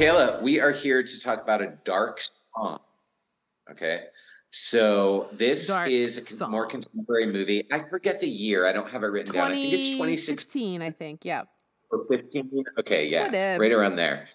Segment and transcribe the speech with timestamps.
[0.00, 2.22] Micaela, we are here to talk about a dark
[2.56, 2.78] song.
[3.70, 4.04] Okay.
[4.50, 7.66] So this Dark is a more contemporary movie.
[7.70, 8.66] I forget the year.
[8.66, 9.50] I don't have it written down.
[9.50, 11.24] I think it's 2016 2016, I think.
[11.26, 11.42] Yeah.
[11.90, 12.64] or 15.
[12.78, 13.58] Okay, yeah.
[13.58, 14.26] Right around there.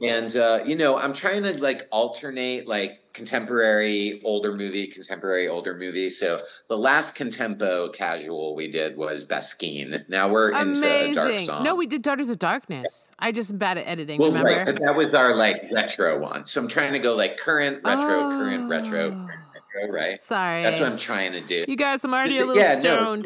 [0.00, 5.76] And uh, you know, I'm trying to like alternate like contemporary older movie, contemporary older
[5.76, 6.10] movie.
[6.10, 10.08] So the last contempo casual we did was Baskin.
[10.08, 11.64] Now we're into dark song.
[11.64, 13.10] No, we did Daughters of Darkness.
[13.18, 14.50] I just am bad at editing, well, remember?
[14.50, 16.46] right, but that was our like retro one.
[16.46, 19.10] So I'm trying to go like current, retro, current, retro, Oh.
[19.10, 19.30] current,
[19.70, 20.22] retro, right?
[20.22, 20.62] Sorry.
[20.62, 21.64] That's what I'm trying to do.
[21.68, 23.22] You guys, I'm already a little yeah, no.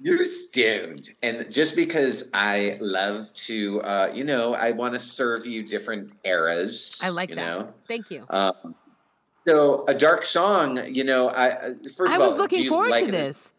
[0.00, 1.10] You're stoned.
[1.22, 6.12] And just because I love to, uh, you know, I want to serve you different
[6.24, 7.00] eras.
[7.02, 7.42] I like you that.
[7.46, 7.72] Know?
[7.86, 8.26] Thank you.
[8.28, 8.74] Um,
[9.46, 12.90] so a dark song, you know, I uh, first I of all, was looking forward
[12.90, 13.52] like to as- this.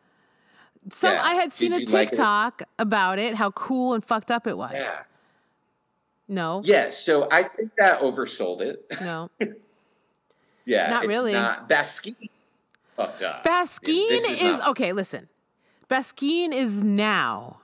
[0.92, 1.24] So Yeah.
[1.24, 2.10] I had seen a you like it?
[2.12, 4.72] TikTok about it, how cool and fucked up it was.
[4.74, 5.00] Yeah.
[6.28, 6.90] No, Yeah.
[6.90, 8.86] So I think that oversold it.
[9.02, 9.30] no.
[10.66, 10.90] yeah.
[10.90, 11.32] Not it's really.
[11.34, 12.16] Not Baskin
[12.98, 13.44] fucked up.
[13.44, 13.80] This
[14.26, 14.92] is, is not- okay.
[14.92, 15.29] Listen,
[15.90, 17.60] Baskin is now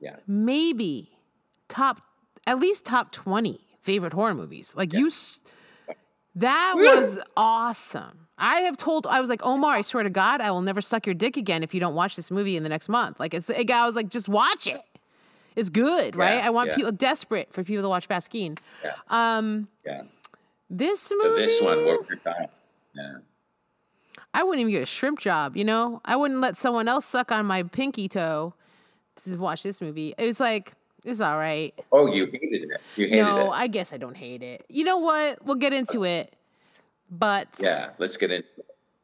[0.00, 0.16] Yeah.
[0.26, 1.10] maybe
[1.68, 2.02] top
[2.46, 4.74] at least top twenty favorite horror movies.
[4.76, 5.10] Like you,
[6.34, 8.26] that was awesome.
[8.36, 11.06] I have told I was like Omar, I swear to God, I will never suck
[11.06, 13.20] your dick again if you don't watch this movie in the next month.
[13.20, 14.82] Like it's, a guy was like, just watch it.
[15.56, 16.38] It's good, right?
[16.38, 16.74] Yeah, I want yeah.
[16.76, 18.58] people desperate for people to watch Baskin.
[18.82, 18.94] Yeah.
[19.08, 20.02] Um, Yeah.
[20.68, 21.22] this movie.
[21.22, 22.88] So this one, were your thoughts?
[22.94, 23.18] Yeah.
[24.34, 26.00] I wouldn't even get a shrimp job, you know?
[26.04, 28.52] I wouldn't let someone else suck on my pinky toe
[29.24, 30.12] to watch this movie.
[30.18, 30.72] It's like,
[31.04, 31.72] it's all right.
[31.92, 32.80] Oh, you hated it.
[32.96, 33.44] You hated No, it.
[33.44, 34.66] No, I guess I don't hate it.
[34.68, 35.44] You know what?
[35.46, 36.36] We'll get into uh, it.
[37.10, 37.90] But Yeah.
[37.98, 38.42] Let's get in.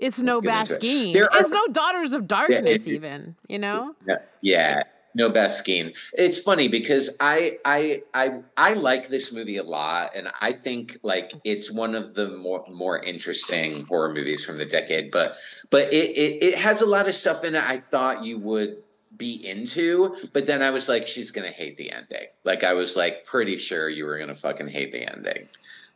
[0.01, 1.13] it's no Let's get into it.
[1.13, 3.95] There are- It's no Daughters of Darkness, it- even, you know?
[4.09, 4.83] Yeah, yeah,
[5.15, 5.93] no best scheme.
[6.13, 10.99] It's funny because I I I I like this movie a lot, and I think
[11.03, 15.11] like it's one of the more more interesting horror movies from the decade.
[15.11, 15.37] But
[15.71, 18.79] but it it, it has a lot of stuff in it I thought you would
[19.17, 22.27] be into, but then I was like, she's gonna hate the ending.
[22.45, 25.49] Like I was like pretty sure you were gonna fucking hate the ending.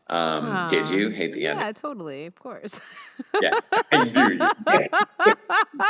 [0.07, 1.61] Um, did you hate the end?
[1.61, 2.79] Yeah, totally, of course.
[3.41, 3.53] Yeah,
[3.93, 4.49] I knew you.
[4.67, 4.91] It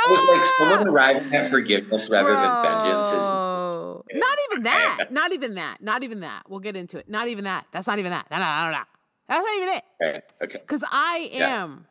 [0.09, 4.05] was like someone arriving at forgiveness rather than vengeance is Bro.
[4.13, 5.07] Not even that.
[5.11, 5.81] Not even that.
[5.81, 6.43] Not even that.
[6.49, 7.09] We'll get into it.
[7.09, 7.65] Not even that.
[7.71, 8.29] That's not even that.
[8.31, 8.83] No, no, no, no.
[9.27, 9.83] That's not even it.
[10.01, 10.21] okay.
[10.43, 10.57] Okay.
[10.59, 11.63] Because I Yeah.
[11.63, 11.87] am,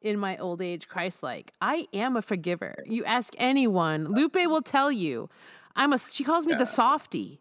[0.00, 1.52] in my old age, Christ like.
[1.60, 2.82] I am a forgiver.
[2.86, 5.28] You ask anyone, Lupe will tell you.
[5.76, 6.58] I'm a, she calls me Yeah.
[6.58, 7.40] the softy.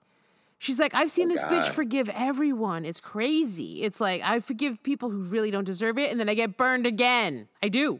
[0.63, 2.85] She's like, I've seen Oh, this bitch forgive everyone.
[2.85, 3.81] It's crazy.
[3.83, 6.85] It's like, I forgive people who really don't deserve it, and then I get burned
[6.85, 7.49] again.
[7.61, 7.99] I do.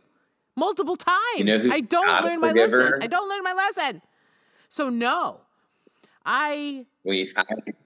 [0.56, 1.18] Multiple times.
[1.40, 3.00] You know I don't learn my lesson.
[3.02, 4.02] I don't learn my lesson.
[4.69, 5.41] So, no.
[6.25, 7.44] I We, I,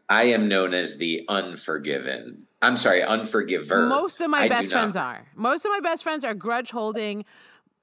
[0.10, 2.46] I am known as the unforgiven.
[2.62, 3.90] I'm sorry, unforgiver.
[3.90, 5.26] Most of my I best friends not- are.
[5.36, 7.26] Most of my best friends are grudge holding.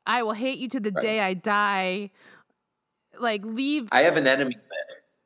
[0.07, 1.03] I will hate you to the Right.
[1.03, 2.11] day I die.
[3.19, 3.89] Like leave.
[3.91, 4.84] I have an enemy list.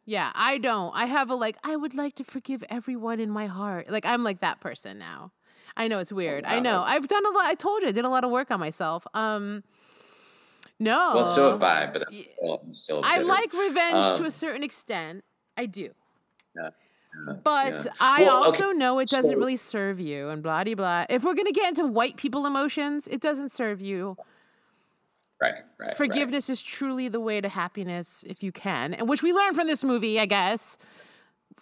[0.09, 0.91] Yeah, I don't.
[0.95, 1.57] I have a like.
[1.63, 3.91] I would like to forgive everyone in my heart.
[3.91, 5.33] Like I'm like that person now.
[5.77, 6.47] I know it's weird.
[6.47, 6.63] I wow.
[6.63, 6.83] know.
[6.83, 7.45] I've done a lot.
[7.45, 9.07] I told you I did a lot of work on myself.
[9.13, 9.63] Um.
[10.81, 11.13] No.
[11.15, 14.31] Well, so have I, but I'm still, I'm still I like revenge to Um, a
[14.31, 15.25] certain extent.
[15.57, 15.91] I do.
[16.57, 16.71] Yeah,
[17.27, 17.93] yeah, But yeah.
[18.01, 21.05] I Well, okay, also know it doesn't so- really serve you and blah de blah.
[21.11, 24.17] If we're gonna get into white people emotions, it doesn't serve you.
[25.41, 25.87] Right, right.
[25.89, 25.97] right.
[25.97, 29.67] Forgiveness is truly the way to happiness if you can, and which we learned from
[29.67, 30.79] this movie, I guess.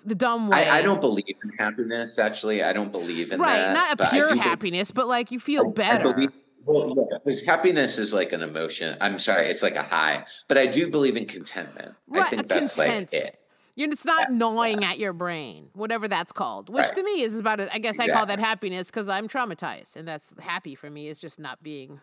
[0.05, 0.67] The dumb way.
[0.69, 2.19] I, I don't believe in happiness.
[2.19, 3.75] Actually, I don't believe in right, that.
[3.99, 6.13] not a pure do believe- happiness, but like you feel I- I better.
[6.13, 6.31] believe-
[6.65, 8.97] well, yeah, because happiness is like an emotion.
[9.01, 10.25] I'm sorry, it's like a high.
[10.49, 11.95] But I do believe in contentment.
[12.13, 13.13] I Right, think that's like contentment.
[13.35, 13.41] it.
[13.77, 16.69] You know, it's not gnawing at your brain, whatever that's called.
[16.71, 16.95] Which Right.
[16.97, 17.61] to me is about.
[17.61, 21.09] A, I guess I call that happiness because I'm traumatized, and that's happy for me.
[21.09, 22.01] Is just not being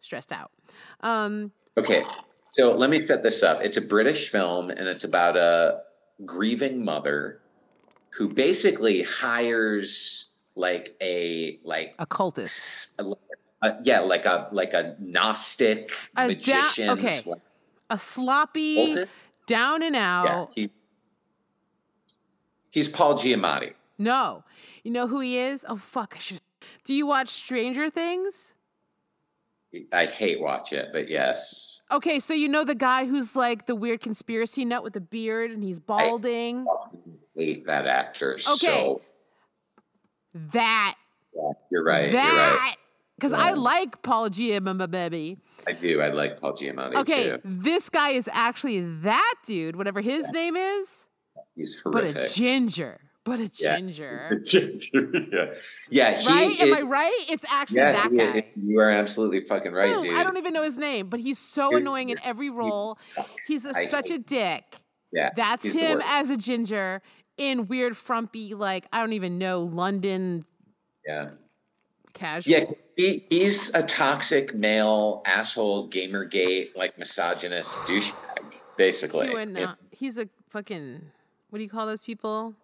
[0.00, 0.50] stressed out.
[1.00, 2.02] Um, Okay,
[2.36, 3.62] so let me set this up.
[3.62, 5.82] It's a British film, and it's about a
[6.26, 7.40] grieving mother
[8.10, 12.98] who basically hires like a like a cultist.
[13.62, 16.90] uh, yeah, like a like a Gnostic A da- magician.
[16.90, 17.14] okay.
[17.14, 17.38] slash
[17.88, 19.12] A sloppy, occultist.
[19.46, 20.52] down and Yeah, out.
[20.54, 20.70] he,
[22.70, 23.74] he's Paul Giamatti.
[23.96, 24.42] No.
[24.82, 25.64] You know who he is?
[25.68, 26.14] Oh fuck.
[26.16, 26.40] I should...
[26.84, 28.54] Do you watch Stranger Things?
[29.92, 33.74] I hate watch it, but yes, Okay, so you know the guy who's like the
[33.76, 36.66] weird conspiracy nut with the beard and he's balding?
[37.36, 38.32] hate that actor.
[38.34, 38.66] Okay.
[38.66, 39.00] So
[40.52, 40.94] that.
[41.34, 42.12] yeah, you're right.
[42.12, 42.56] That.
[42.60, 42.76] right.
[43.16, 45.36] Because I like Paul Giamatti.
[45.66, 46.00] I do.
[46.00, 47.38] I like Paul Giamatti Okay, too.
[47.44, 51.06] this guy is actually that dude, whatever his name is,
[51.54, 52.14] He's horrific.
[52.14, 52.98] but a ginger.
[53.30, 53.76] But a Yeah.
[53.76, 54.22] ginger.
[54.92, 55.54] yeah,
[55.90, 56.20] yeah.
[56.20, 56.60] He, right?
[56.60, 57.24] Am I right?
[57.28, 58.46] It's actually yeah, that he- guy.
[58.62, 60.14] You are absolutely fucking right, dude.
[60.16, 62.94] I don't even know his name, but he's so Dude, annoying in every He role.
[62.94, 63.46] sucks.
[63.46, 64.64] He's a, such a dick.
[65.12, 65.30] yeah.
[65.36, 67.02] That's him as a ginger
[67.36, 70.44] in weird, frumpy, like I don't even know London
[71.06, 71.30] Yeah.
[72.12, 72.52] casual.
[72.52, 72.64] Yeah,
[72.96, 79.28] he, he's a toxic male asshole, gamergate, like misogynist douchebag, basically.
[79.28, 81.00] He not- uh, he's a fucking
[81.50, 82.54] what do you call those people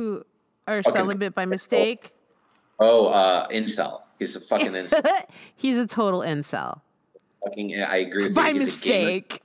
[0.00, 0.24] who
[0.66, 2.12] are Fucking- celibate by mistake?
[2.78, 4.00] oh, uh, incel.
[4.18, 5.24] He's a fucking incel.
[5.56, 6.80] he's a total incel
[7.44, 8.54] fucking, I agree with by you.
[8.56, 9.42] Mistake.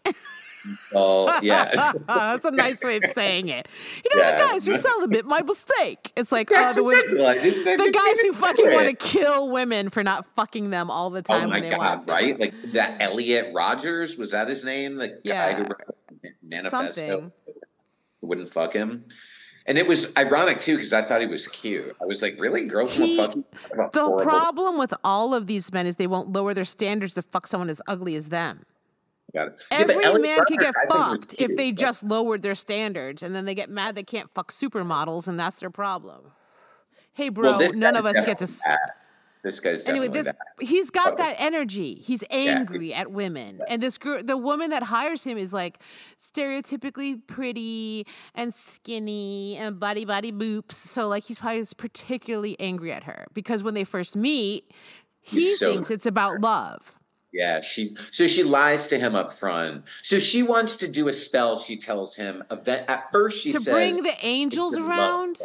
[0.93, 1.93] Oh, yeah.
[2.07, 3.67] That's a nice way of saying it.
[4.03, 4.31] You know, Yeah.
[4.31, 6.11] the guys who celibate, my mistake.
[6.17, 10.03] It's like oh, the, women, like the guys who fucking want to kill women for
[10.03, 11.77] not fucking them all the time Oh my when they god!
[11.77, 12.11] want to.
[12.13, 12.39] Right?
[12.39, 14.95] Like that Elliot Rogers was that his name?
[14.95, 15.65] The guy who
[16.43, 17.31] Manifesto Something.
[18.21, 19.05] wouldn't fuck him.
[19.67, 21.95] And it was ironic too because I thought he was cute.
[22.01, 23.45] I was like, really, girls He- will fuck you?
[23.93, 27.21] The horrible- problem with all of these men is they won't lower their standards to
[27.23, 28.65] fuck someone as ugly as them.
[29.33, 29.57] Got it.
[29.71, 33.45] Every Elliot man could get I fucked if they just lowered their standards, and then
[33.45, 36.31] they get mad they can't fuck supermodels, and that's their problem.
[37.11, 38.45] Hey, bro, Well, none of us get to.
[38.45, 38.79] that.
[39.45, 40.37] This guy's Anyway, this that.
[40.59, 41.93] he's got that energy.
[41.93, 45.77] He's angry at women, and this girl, the woman that hires him, is like
[46.19, 50.73] stereotypically pretty and skinny and body body boops.
[50.73, 54.73] So like he's probably particularly angry at her because when they first meet,
[55.21, 56.93] he He's so thinks it's about love.
[57.31, 59.83] Yeah, she so she lies to him up front.
[60.01, 61.59] So she wants to do a spell.
[61.59, 63.43] She tells him event at first.
[63.43, 65.37] She to says bring the angels around.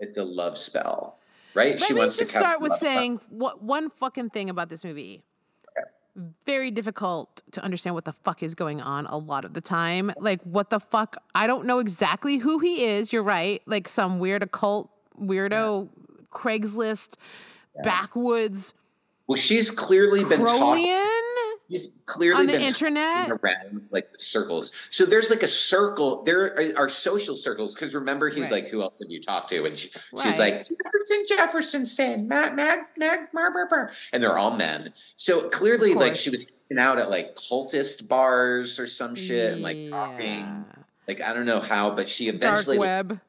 [0.00, 1.20] It's a love spell,
[1.54, 1.78] right?
[1.78, 4.84] Let she me wants just to start with saying what one fucking thing about this
[4.84, 5.22] movie.
[6.46, 10.12] Very difficult to understand what the fuck is going on a lot of the time.
[10.18, 11.16] Like what the fuck?
[11.34, 13.12] I don't know exactly who he is.
[13.12, 13.60] You're right.
[13.66, 14.90] Like some weird occult
[15.20, 15.88] weirdo
[16.32, 17.14] Craigslist
[17.82, 18.74] backwoods
[19.26, 20.84] Well, she's clearly been talking.
[21.70, 23.30] She's clearly on the internet.
[23.30, 24.72] around like circles.
[24.90, 26.22] So there's like a circle.
[26.22, 28.52] There are, are social circles because remember he's Right.
[28.64, 29.88] like, "Who else have you talked to?" And she,
[30.22, 34.92] she's like, "Jefferson, Jefferson, Stan, Mac, Mac, Mac, Mar, Mar, Mar," and they're all men.
[35.16, 39.88] So clearly, like she was out at like cultist bars or some shit, and like
[39.88, 40.64] talking.
[41.08, 43.20] Like I don't know how, but she eventually Dark web.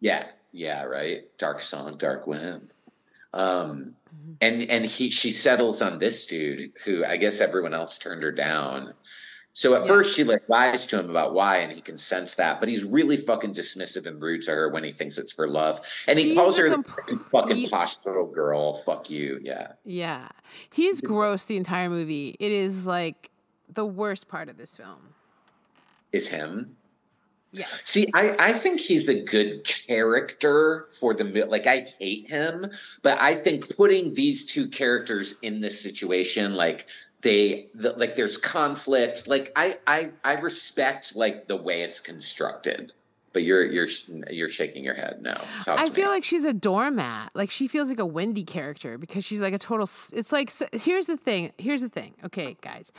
[0.00, 1.24] Yeah, yeah, right.
[1.38, 2.70] Dark song, dark web.
[3.32, 3.96] Um.
[4.44, 8.32] And and he she settles on this dude who I guess everyone else turned her
[8.32, 8.94] down.
[9.56, 9.88] So at Yeah.
[9.88, 12.82] first she like lies to him about why, and he can sense that, but he's
[12.82, 16.26] really fucking dismissive and rude to her when he thinks it's for love, and he
[16.30, 18.74] He's calls her the complete- fucking posh little girl.
[18.74, 19.72] Fuck you, yeah.
[19.84, 20.28] Yeah.
[20.72, 22.36] He's gross the entire movie.
[22.40, 23.30] It is like
[23.72, 25.14] the worst part of this film.
[26.12, 26.76] Is him.
[27.54, 27.82] Yes.
[27.84, 31.68] See, I, I think he's a good character for the like.
[31.68, 32.66] I hate him,
[33.02, 36.88] but I think putting these two characters in this situation, like
[37.22, 39.28] they, the, like there's conflict.
[39.28, 42.92] Like I, I, I respect like the way it's constructed.
[43.32, 43.88] But you're you're
[44.30, 45.20] you're shaking your head.
[45.20, 46.10] No, I feel me.
[46.10, 47.32] like she's a doormat.
[47.34, 49.88] Like she feels like a Wendy character because she's like a total.
[50.12, 51.50] It's like here's the thing.
[51.58, 52.14] Here's the thing.
[52.24, 52.92] Okay, guys.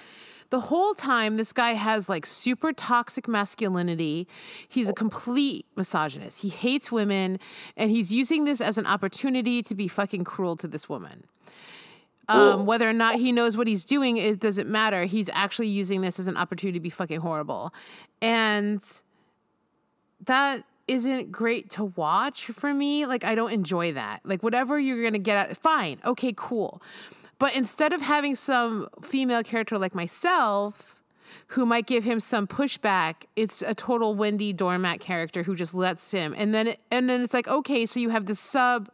[0.51, 4.27] The whole time, this guy has like super toxic masculinity.
[4.67, 6.41] He's a complete misogynist.
[6.41, 7.39] He hates women,
[7.75, 11.25] and he's using this as an opportunity to be fucking cruel to this woman.
[12.27, 15.05] Um, whether or not he knows what he's doing, it doesn't matter.
[15.05, 17.73] He's actually using this as an opportunity to be fucking horrible,
[18.21, 18.81] and
[20.25, 23.05] that isn't great to watch for me.
[23.05, 24.21] Like, I don't enjoy that.
[24.23, 26.81] Like, whatever you're gonna get at, fine, okay, cool.
[27.37, 30.95] But instead of having some female character like myself,
[31.49, 36.11] who might give him some pushback, it's a total Wendy doormat character who just lets
[36.11, 36.33] him.
[36.37, 38.89] And then, it, and then it's like, okay, so you have the sub.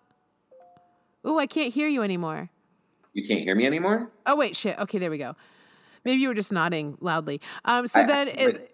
[1.24, 2.50] Oh, I can't hear you anymore.
[3.13, 4.10] you can't hear me anymore.
[4.25, 4.77] Oh wait, shit.
[4.79, 5.36] Okay, there we go.
[6.03, 7.39] Maybe you were just nodding loudly.
[7.63, 8.71] Um, so I- then it.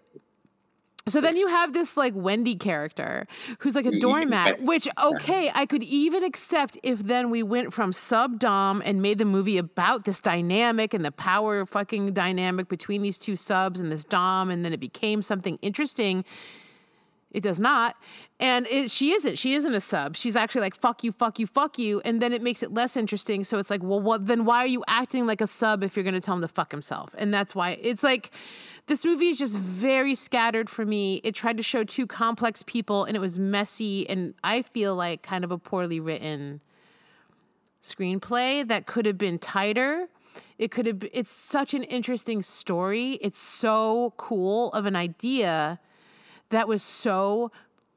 [1.08, 3.26] So then you have this like Wendy character
[3.60, 7.92] who's like a doormat, which okay, I could even accept if then we went from
[7.92, 13.02] sub dom and made the movie about this dynamic and the power fucking dynamic between
[13.02, 16.24] these two subs and this dom, and then it became something interesting.
[17.30, 17.96] It does not.
[18.40, 19.36] And it, she isn't.
[19.38, 20.16] She isn't a sub.
[20.16, 22.00] She's actually like, fuck you, fuck you, fuck you.
[22.04, 23.44] And then it makes it less interesting.
[23.44, 26.04] So it's like, well, what, then why are you acting like a sub if you're
[26.04, 27.14] going to tell him to fuck himself?
[27.18, 28.30] And that's why it's like,
[28.86, 31.20] this movie is just very scattered for me.
[31.22, 34.08] It tried to show two complex people and it was messy.
[34.08, 36.62] And I feel like kind of a poorly written
[37.84, 40.08] screenplay that could have been tighter.
[40.56, 43.18] It could have, it's such an interesting story.
[43.20, 45.78] It's so cool of an idea
[46.50, 47.50] that was so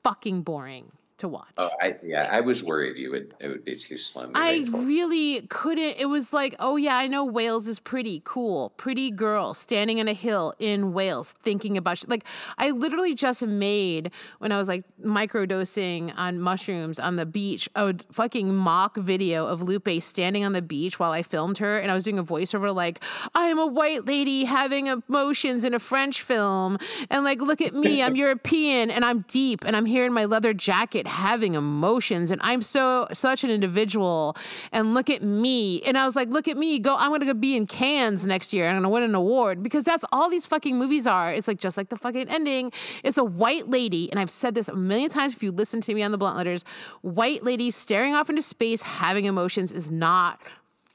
[0.03, 1.49] fucking boring to watch.
[1.57, 4.29] Oh, I, yeah, I was worried you would it would be too slow.
[4.35, 5.95] I really couldn't.
[5.97, 10.07] It was like, oh yeah, I know Wales is pretty cool, pretty girl standing on
[10.07, 12.25] a hill in Wales, thinking about sh- like
[12.57, 17.95] I literally just made when I was like microdosing on mushrooms on the beach a
[18.11, 21.95] fucking mock video of Lupe standing on the beach while I filmed her, and I
[21.95, 26.21] was doing a voiceover like, I am a white lady having emotions in a French
[26.21, 26.77] film,
[27.09, 30.25] and like look at me, I'm European and I'm deep and I'm here in my
[30.25, 34.36] leather jacket having emotions and I'm so such an individual
[34.72, 37.34] and look at me and I was like look at me go I'm to go
[37.34, 40.46] be in Cannes next year and I'm to win an award because that's all these
[40.46, 42.72] fucking movies are it's like just like the fucking ending
[43.03, 45.94] it's a white lady and I've said this a million times if you listen to
[45.94, 46.63] me on the blunt letters
[47.01, 50.39] white lady staring off into space having emotions is not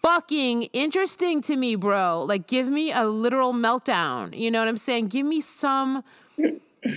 [0.07, 2.23] fucking interesting to me, bro.
[2.23, 4.39] Like, give me a literal meltdown.
[4.39, 5.09] You know what I'm saying?
[5.09, 6.05] Give me some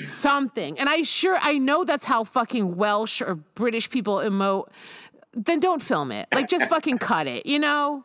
[0.08, 0.79] something.
[0.79, 4.67] And I sure I know that's how fucking Welsh or British people emote.
[5.34, 6.27] Then don't film it.
[6.34, 8.03] Like just fucking cut it, you know?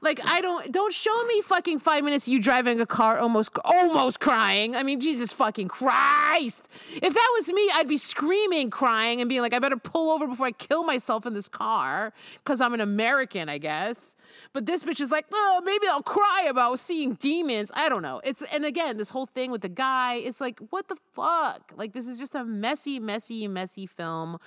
[0.00, 3.50] Like I don't don't show me fucking five minutes of you driving a car almost
[3.64, 4.76] almost crying.
[4.76, 6.68] I mean, Jesus fucking Christ.
[6.94, 10.26] If that was me, I'd be screaming, crying, and being like, I better pull over
[10.26, 12.12] before I kill myself in this car.
[12.44, 14.14] Cause I'm an American, I guess.
[14.52, 17.70] But this bitch is like, oh, maybe I'll cry about seeing demons.
[17.74, 18.20] I don't know.
[18.24, 21.72] It's and again, this whole thing with the guy, it's like, what the fuck?
[21.76, 24.38] Like this is just a messy, messy, messy film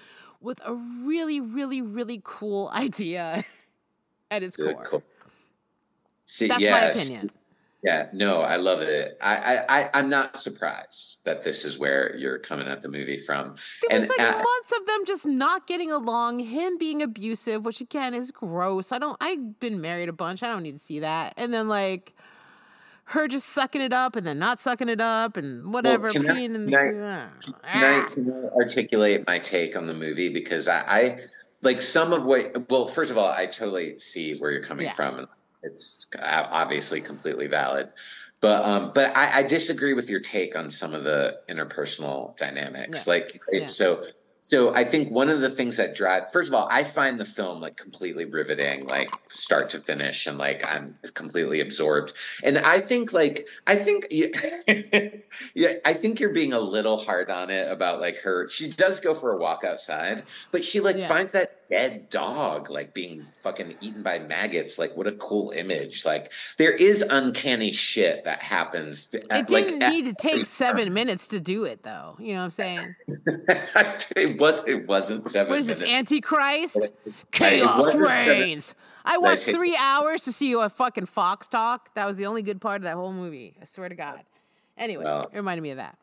[0.41, 3.43] with a really, really, really cool idea
[4.31, 4.83] at its core.
[4.85, 5.03] Cool.
[6.29, 6.95] See, That's yes.
[6.95, 7.31] my opinion.
[7.81, 9.17] Yeah, no, I love it.
[9.19, 13.55] I, I, I'm not surprised that this is where you're coming at the movie from.
[13.81, 17.81] There and was like months of them just not getting along, him being abusive, which
[17.81, 18.91] again is gross.
[18.91, 19.17] I don't.
[19.19, 20.43] I've been married a bunch.
[20.43, 21.33] I don't need to see that.
[21.35, 22.13] And then like
[23.05, 26.11] her just sucking it up and then not sucking it up and whatever.
[26.13, 28.09] Well, can, I, can, I, ah, can, I, ah.
[28.13, 31.19] can, I, articulate my take on the movie because I, I
[31.63, 32.69] like some of what.
[32.69, 34.93] Well, first of all, I totally see where you're coming yeah.
[34.93, 35.27] from
[35.63, 37.91] it's obviously completely valid.
[38.41, 43.05] But um, but I, I, disagree with your take on some of the interpersonal dynamics.
[43.05, 43.13] Yeah.
[43.13, 43.65] Like yeah.
[43.65, 44.03] so
[44.41, 47.25] so I think one of the things that drive first of all, I find the
[47.25, 52.13] film like completely riveting, like start to finish, and like I'm completely absorbed.
[52.43, 54.07] And I think like I think
[55.53, 58.47] yeah, I think you're being a little hard on it about like her.
[58.49, 61.07] She does go for a walk outside, but she like yeah.
[61.07, 64.79] finds that dead dog like being fucking eaten by maggots.
[64.79, 66.05] Like what a cool image.
[66.05, 69.13] Like there is uncanny shit that happens.
[69.13, 72.15] It didn't like, need to take seven minutes to do it though.
[72.19, 72.95] You know what I'm saying?
[74.29, 75.51] it was it wasn't seven.
[75.51, 75.81] What is minutes.
[75.81, 76.91] this Antichrist?
[77.31, 78.75] Chaos reigns.
[79.05, 81.93] I watched three hours to see you a fucking fox talk.
[81.95, 83.55] That was the only good part of that whole movie.
[83.61, 84.21] I swear to God.
[84.77, 85.97] Anyway, well, it reminded me of that.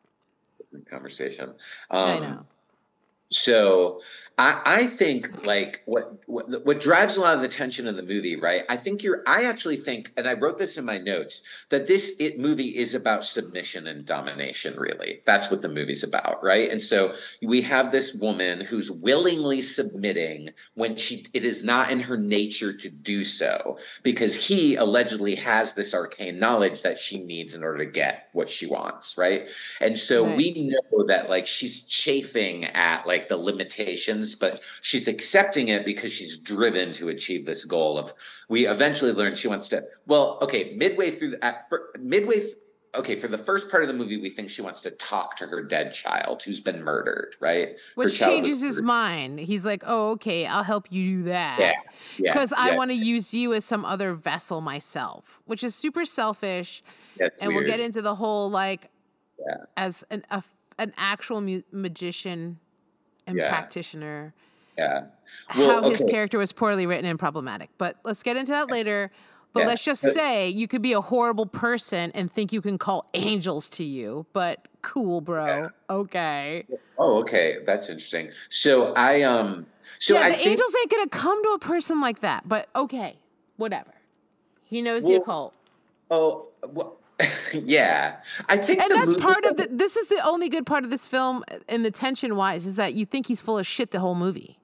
[0.89, 1.49] Conversation.
[1.89, 2.45] Um, I know.
[3.29, 3.99] So
[4.39, 8.03] I, I think like what, what what drives a lot of the tension of the
[8.03, 8.63] movie, right?
[8.69, 9.23] I think you're.
[9.25, 12.93] I actually think, and I wrote this in my notes, that this it movie is
[12.93, 14.75] about submission and domination.
[14.77, 16.69] Really, that's what the movie's about, right?
[16.69, 21.99] And so we have this woman who's willingly submitting when she it is not in
[21.99, 27.55] her nature to do so because he allegedly has this arcane knowledge that she needs
[27.55, 29.47] in order to get what she wants, right?
[29.81, 30.37] And so right.
[30.37, 36.11] we know that like she's chafing at like the limitations but she's accepting it because
[36.11, 38.13] she's driven to achieve this goal of
[38.49, 41.61] we eventually learn she wants to well okay midway through the, at,
[41.99, 42.53] midway th-
[42.95, 45.45] okay for the first part of the movie we think she wants to talk to
[45.45, 47.77] her dead child who's been murdered right?
[47.95, 49.39] Which changes his mind.
[49.39, 51.75] He's like oh okay i'll help you do that.
[52.17, 52.77] Because yeah, yeah, i yeah.
[52.77, 56.83] want to use you as some other vessel myself which is super selfish.
[57.17, 57.65] That's and weird.
[57.65, 58.89] we'll get into the whole like
[59.75, 60.43] as an a,
[60.77, 62.59] an actual mu- magician
[63.27, 63.49] and yeah.
[63.49, 64.33] practitioner.
[64.77, 65.05] Yeah.
[65.55, 65.89] Well, how okay.
[65.89, 67.69] his character was poorly written and problematic.
[67.77, 69.11] But let's get into that later.
[69.53, 69.67] But yeah.
[69.67, 73.69] let's just say you could be a horrible person and think you can call angels
[73.69, 74.25] to you.
[74.33, 75.45] But cool, bro.
[75.45, 75.69] Yeah.
[75.89, 76.65] Okay.
[76.97, 77.57] Oh, okay.
[77.65, 78.29] That's interesting.
[78.49, 79.65] So I um
[79.99, 82.47] so yeah, I the think, angels ain't gonna come to a person like that.
[82.47, 83.17] But okay,
[83.55, 83.93] whatever.
[84.63, 85.55] He knows well, the occult.
[86.11, 86.96] Oh well
[87.53, 89.67] yeah, I think, and that's part of the.
[89.71, 92.75] This is the only good part of this film, uh, and the tension wise, is
[92.75, 94.59] that you think he's full of shit the whole movie.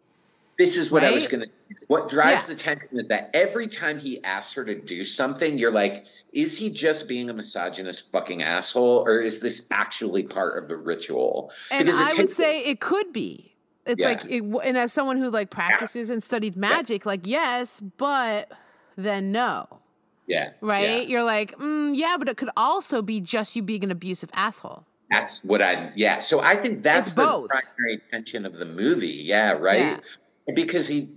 [0.58, 1.12] This is what right?
[1.12, 1.48] I was gonna.
[1.88, 2.54] What drives yeah.
[2.54, 6.56] the tension is that every time he asks her to do something, you're like, is
[6.56, 11.52] he just being a misogynist fucking asshole, or is this actually part of the ritual?
[11.72, 13.56] And because I takes- would say it could be.
[13.86, 14.08] It's yeah.
[14.08, 16.14] like, it, and as someone who like practices yeah.
[16.14, 18.52] and studied magic, like yes, but
[18.96, 19.68] then no.
[20.34, 20.50] Yeah.
[20.62, 21.04] Right?
[21.04, 21.10] Yeah.
[21.10, 24.86] You're like, mm, yeah, but it could also be just you being an abusive asshole.
[25.12, 26.20] That's what I yeah.
[26.22, 27.50] So I think that's It's the both.
[27.50, 29.08] primary tension of the movie.
[29.08, 30.00] Yeah, right.
[30.56, 31.10] Because he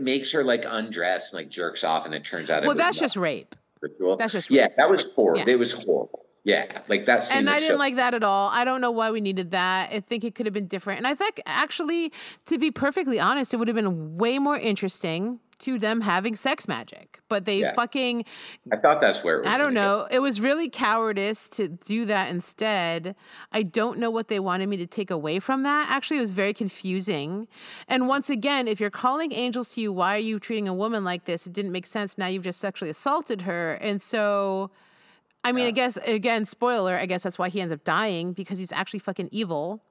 [0.00, 3.16] makes her like undress and like jerks off, and it turns out Well, that's just
[3.16, 3.54] rape.
[3.80, 4.16] ritual.
[4.16, 4.68] That's just yeah.
[4.76, 5.46] That was horrible.
[5.46, 5.54] Yeah.
[5.54, 6.20] It was horrible.
[6.44, 7.38] Yeah, like that scene.
[7.38, 8.48] and I didn't so- like that at all.
[8.52, 9.90] I don't know why we needed that.
[9.92, 10.98] I think it could have been different.
[10.98, 12.12] And I think actually,
[12.46, 16.68] to be perfectly honest, it would have been way more interesting to them having sex
[16.68, 17.20] magic.
[17.28, 17.74] But they Yeah.
[17.74, 18.24] fucking
[18.72, 19.46] I thought that's where it was.
[19.48, 19.98] I don't gonna go.
[20.02, 20.08] know.
[20.10, 23.14] It was really cowardice to do that instead.
[23.52, 25.88] I don't know what they wanted me to take away from that.
[25.90, 27.48] Actually, it was very confusing.
[27.88, 31.04] And once again, if you're calling angels to you, why are you treating a woman
[31.04, 31.46] like this?
[31.46, 32.18] It didn't make sense.
[32.18, 33.74] Now you've just sexually assaulted her.
[33.74, 34.70] And so,
[35.44, 38.58] I mean, I guess, again, spoiler, I guess that's why he ends up dying because
[38.58, 39.82] he's actually fucking evil.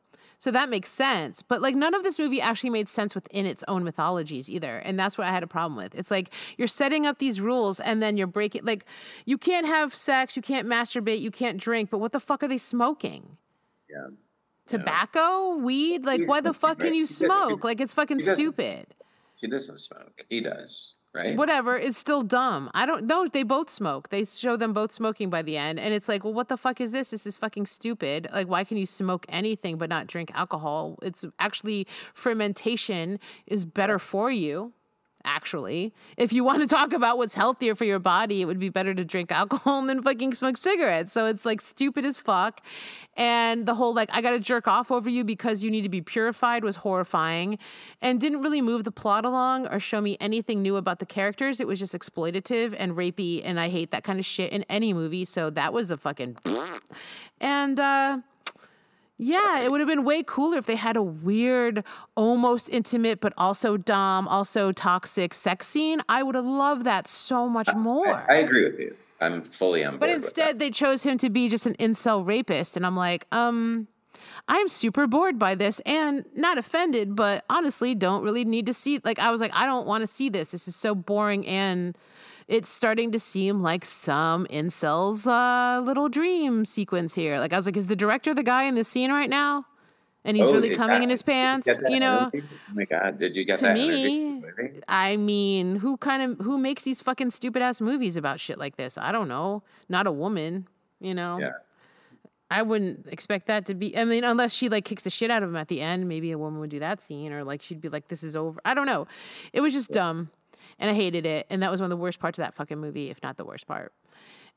[0.42, 1.44] So that makes sense.
[1.44, 4.78] But like none of this movie actually made sense within its own mythologies either.
[4.80, 5.94] And that's what I had a problem with.
[5.94, 8.86] It's like you're setting up these rules and then you're breaking like
[9.26, 12.48] you can't have sex, you can't masturbate, you can't drink, but what the fuck are
[12.48, 13.38] they smoking?
[13.88, 14.08] Yeah.
[14.66, 16.06] Tobacco, weed?
[16.06, 17.10] Like why the fuck can you Right.
[17.10, 17.64] He does- he- smoke?
[17.64, 18.88] Like it's fucking stupid.
[19.36, 20.26] She doesn't smoke.
[20.28, 21.38] He does, right?
[21.38, 22.70] Whatever, it's still dumb.
[22.74, 23.28] I don't know.
[23.28, 24.10] They both smoke.
[24.10, 25.80] They show them both smoking by the end.
[25.80, 27.12] And it's like, well, what the fuck is this?
[27.12, 28.28] This is fucking stupid.
[28.34, 30.98] Like, why can you smoke anything but not drink alcohol?
[31.02, 34.74] It's actually fermentation is better for you.
[35.26, 38.70] Actually, if you want to talk about what's healthier for your body, it would be
[38.70, 41.14] better to drink alcohol than fucking smoke cigarettes.
[41.14, 42.62] So it's like stupid as fuck.
[43.16, 45.90] And the whole like, I got to jerk off over you because you need to
[45.90, 47.58] be purified was horrifying
[48.02, 51.60] and didn't really move the plot along or show me anything new about the characters.
[51.60, 53.42] It was just exploitative and rapey.
[53.44, 55.26] And I hate that kind of shit in any movie.
[55.26, 56.38] So that was a fucking.
[57.44, 58.20] And, uh,
[59.24, 61.84] yeah, it would have been way cooler if they had a weird,
[62.16, 66.02] almost intimate, but also dumb, also toxic sex scene.
[66.10, 68.08] I would have loved that so much more.
[68.08, 68.96] I, I agree with you.
[69.20, 70.00] I'm fully on board.
[70.00, 72.76] But instead, they chose him to be just an incel rapist.
[72.76, 73.88] And I'm like, um,
[74.48, 79.02] I'm super bored by this and not offended, but honestly, don't really need to see.
[79.04, 80.50] Like, I was like, I don't want to see this.
[80.50, 81.46] This is so boring.
[81.46, 81.96] And
[82.48, 87.40] it's starting to seem like some incels' uh, little dream sequence here.
[87.40, 89.66] Like, I was like, is the director the guy in this scene right now?
[90.24, 92.30] And he's Oh, really coming that- in his did you pants, you know?
[92.32, 92.44] energy?
[92.70, 93.18] Oh my god!
[93.18, 94.42] Did you get To that me, energy?
[94.42, 94.80] from the movie?
[94.88, 98.76] I mean, who kind of who makes these fucking stupid ass movies about shit like
[98.78, 99.00] this?
[99.00, 99.64] I don't know.
[99.90, 100.68] Not a woman,
[101.00, 101.40] you know.
[101.40, 101.52] Yeah.
[102.52, 103.98] I wouldn't expect that to be.
[103.98, 106.32] I mean, unless she like kicks the shit out of him at the end, maybe
[106.32, 108.74] a woman would do that scene, or like she'd be like, "This is over." I
[108.76, 109.08] don't know.
[109.54, 110.30] It was just dumb,
[110.80, 112.78] and I hated it, and that was one of the worst parts of that fucking
[112.78, 113.94] movie, if not the worst part.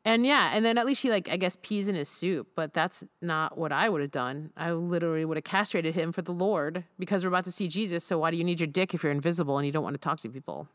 [0.06, 2.74] And yeah, and then at least he like I guess pees in his soup, but
[2.74, 4.50] that's not what I would have done.
[4.56, 8.04] I literally would have castrated him for the Lord because we're about to see Jesus.
[8.04, 9.98] So why do you need your dick if you're invisible and you don't want to
[10.00, 10.68] talk to people?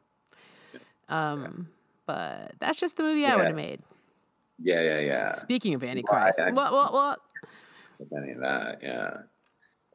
[1.10, 1.70] Um,
[2.08, 3.82] but that's just the movie I would have made.
[4.62, 5.34] Yeah, yeah, yeah.
[5.34, 7.20] Speaking of Antichrist, I- what what what?
[8.00, 9.18] With any of that, yeah,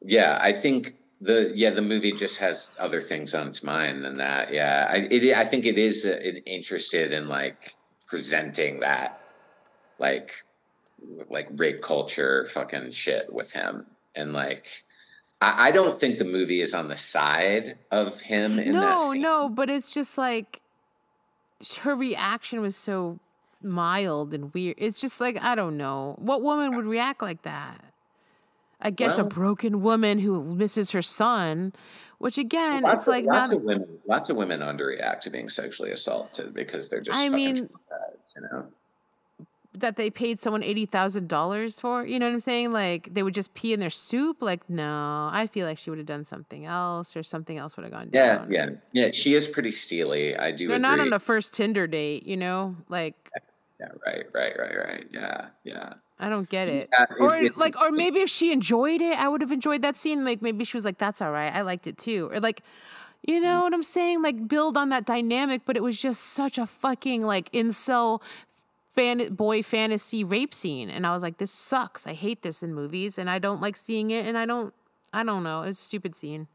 [0.02, 0.38] yeah.
[0.40, 4.52] I think the yeah the movie just has other things on its mind than that.
[4.52, 7.74] Yeah, I it, I think it is uh, interested in like
[8.06, 9.20] presenting that
[9.98, 10.44] like
[11.30, 14.84] like rape culture fucking shit with him and like.
[15.40, 19.48] I I don't think the movie is on the side of him in No, no,
[19.48, 20.60] but it's just like
[21.80, 23.18] her reaction was so
[23.62, 24.76] mild and weird.
[24.78, 27.93] It's just like I don't know what woman would react like that.
[28.80, 31.72] I guess a broken woman who misses her son,
[32.18, 33.56] which again, it's of- like lots not.
[33.58, 33.98] of women.
[34.06, 37.18] Lots of women underreact to being sexually assaulted because they're just.
[37.18, 38.66] I mean- you know.
[39.76, 42.04] that they paid someone eighty thousand dollars for.
[42.06, 42.72] You know what I'm saying?
[42.72, 44.38] Like they would just pee in their soup.
[44.40, 47.84] Like no, I feel like she would have done something else, or something else would
[47.84, 48.52] have gone Yeah, down.
[48.52, 49.10] Yeah, yeah, yeah.
[49.12, 50.36] She is pretty steely.
[50.36, 50.68] I do.
[50.68, 50.82] They're agree.
[50.82, 52.76] not on the first Tinder date, you know.
[52.88, 53.14] Like
[53.80, 55.06] Yeah, right, right, right, right.
[55.12, 55.94] Yeah, yeah.
[56.18, 56.88] I don't get it.
[56.92, 59.96] Yeah, or it's- like, or maybe if she enjoyed it, I would have enjoyed that
[59.96, 60.24] scene.
[60.24, 62.62] Like maybe she was like, "That's all right, I liked it too." Or like,
[63.26, 63.44] you mm-hmm.
[63.44, 64.22] know what I'm saying?
[64.22, 65.62] Like build on that dynamic.
[65.64, 68.20] But it was just such a fucking like incel
[68.94, 72.06] fan boy fantasy rape scene, and I was like, "This sucks.
[72.06, 74.72] I hate this in movies, and I don't like seeing it, and I don't,
[75.12, 75.62] I don't know.
[75.62, 76.46] It was a stupid scene.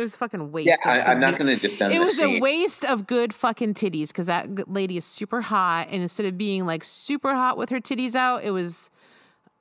[0.00, 0.66] It was fucking waste.
[0.68, 2.38] Yeah, I, I'm not going to defend it was scene.
[2.38, 6.38] a waste of good fucking titties because that lady is super hot, and instead of
[6.38, 8.90] being like super hot with her titties out, it was.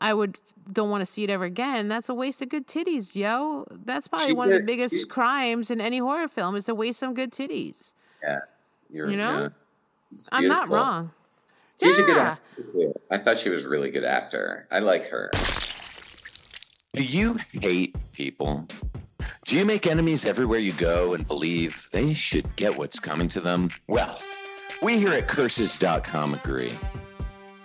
[0.01, 0.39] I would
[0.71, 1.89] don't want to see it ever again.
[1.89, 3.65] That's a waste of good titties, yo.
[3.69, 6.73] That's probably She one of the biggest she- crimes in any horror film is to
[6.75, 7.93] waste some good titties.
[8.23, 8.39] yeah,
[8.89, 9.49] you're, you know?
[10.11, 10.19] yeah.
[10.31, 11.11] I'm not wrong.
[11.83, 12.41] She's a good actor.
[12.71, 12.93] too.
[13.11, 14.67] I thought she was a really good actor.
[14.71, 15.31] I like her.
[16.93, 18.67] Do you hate people?
[19.49, 23.41] Do you make enemies everywhere you go and believe they should get what's coming to
[23.41, 23.71] them?
[23.87, 24.21] Well,
[24.83, 26.71] we here at curses.com agree.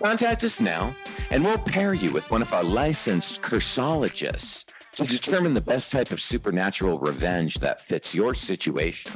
[0.01, 0.95] Contact us now,
[1.29, 6.09] and we'll pair you with one of our licensed cursologists to determine the best type
[6.09, 9.11] of supernatural revenge that fits your situation.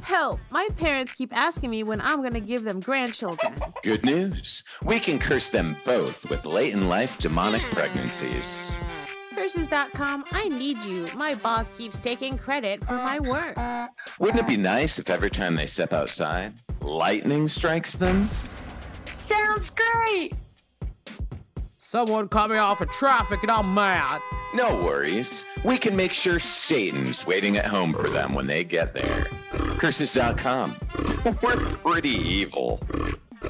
[0.00, 3.54] Hell, my parents keep asking me when I'm gonna give them grandchildren.
[3.84, 4.64] Good news.
[4.82, 8.76] We can curse them both with late in life demonic pregnancies.
[9.36, 11.06] Curses.com, I need you.
[11.14, 13.54] My boss keeps taking credit for my work.
[14.18, 18.30] Wouldn't it be nice if every time they step outside, lightning strikes them?
[19.04, 20.32] Sounds great.
[21.76, 24.22] Someone cut me off of traffic and I'm mad.
[24.54, 25.44] No worries.
[25.66, 29.26] We can make sure Satan's waiting at home for them when they get there.
[29.52, 30.76] Curses.com.
[31.42, 32.80] We're pretty evil.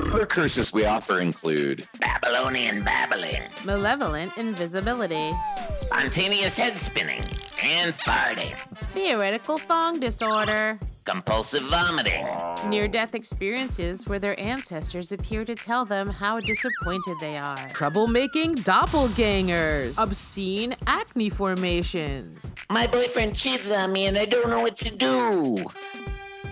[0.01, 5.31] Other curses we offer include Babylonian babbling, Malevolent invisibility.
[5.75, 7.23] spontaneous head spinning,
[7.63, 8.55] and farting,
[8.95, 10.79] Theoretical thong disorder.
[11.05, 12.27] compulsive vomiting,
[12.69, 17.57] Near death experiences where their ancestors appear to tell them how disappointed they are.
[17.69, 19.95] Troublemaking doppelgangers.
[19.99, 22.53] Obscene acne formations.
[22.71, 25.65] My boyfriend cheated on me and I don't know what to do.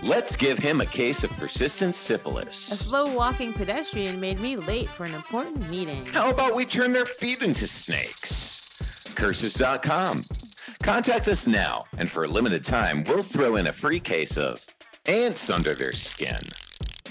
[0.05, 2.71] Let's give him a case of persistent syphilis.
[2.71, 6.05] A slow walking pedestrian made me late for an important meeting.
[6.05, 9.11] How about we turn their feet into snakes?
[9.15, 10.17] Curses.com.
[10.83, 14.63] Contact us now, and for a limited time, we'll throw in a free case of
[15.07, 16.37] ants under their skin.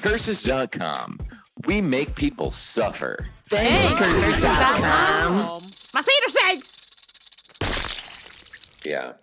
[0.00, 1.18] Curses.com.
[1.66, 3.26] We make people suffer.
[3.48, 5.32] Thanks, Curses.com.
[5.94, 6.70] My feet are snakes!
[8.84, 9.14] Yeah.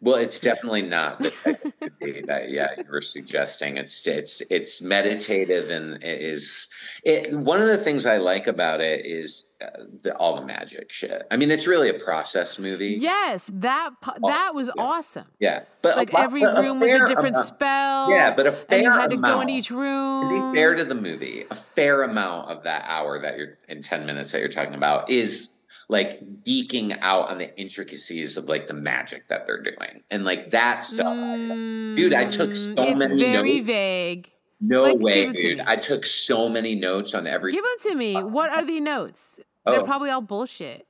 [0.00, 1.72] Well, it's definitely not the type of
[2.26, 3.76] that yeah you were suggesting.
[3.76, 6.68] It's it's it's meditative and it is
[7.04, 7.32] it.
[7.32, 9.66] One of the things I like about it is uh,
[10.02, 11.22] the, all the magic shit.
[11.30, 12.88] I mean, it's really a process movie.
[13.00, 13.90] Yes, that
[14.26, 14.82] that was yeah.
[14.82, 15.24] awesome.
[15.38, 18.10] Yeah, but Like lot- every but room was a different amount- spell.
[18.10, 20.52] Yeah, but a fair and you had to amount, go in each To room.
[20.52, 24.04] be fair to the movie, a fair amount of that hour that you're in 10
[24.04, 25.50] minutes that you're talking about is
[25.88, 30.02] like geeking out on the intricacies of like the magic that they're doing.
[30.10, 31.14] And like that stuff.
[31.16, 33.66] Dude, I took so Mm, it's many very notes.
[33.66, 34.30] vague.
[34.60, 35.60] No like, way, give it to dude.
[35.60, 38.14] I took so many notes on every Give them to me.
[38.22, 39.40] What are the notes?
[39.66, 39.84] They're Oh.
[39.84, 40.86] probably all bullshit.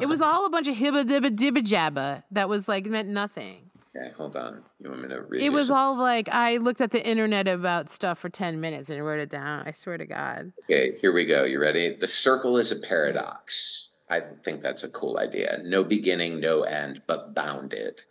[0.00, 3.70] It was all a bunch of hibba dibba dibba jabba that was like meant nothing.
[3.96, 4.62] Okay, hold on.
[4.80, 7.48] You want me to read It was some- all like I looked at the internet
[7.48, 9.64] about stuff for 10 minutes and wrote it down.
[9.66, 10.52] I swear to God.
[10.64, 11.44] Okay, here we go.
[11.44, 11.94] You ready?
[11.98, 13.87] The circle is a paradox.
[14.10, 15.58] I think that's a cool idea.
[15.64, 18.02] No beginning, no end, but bounded.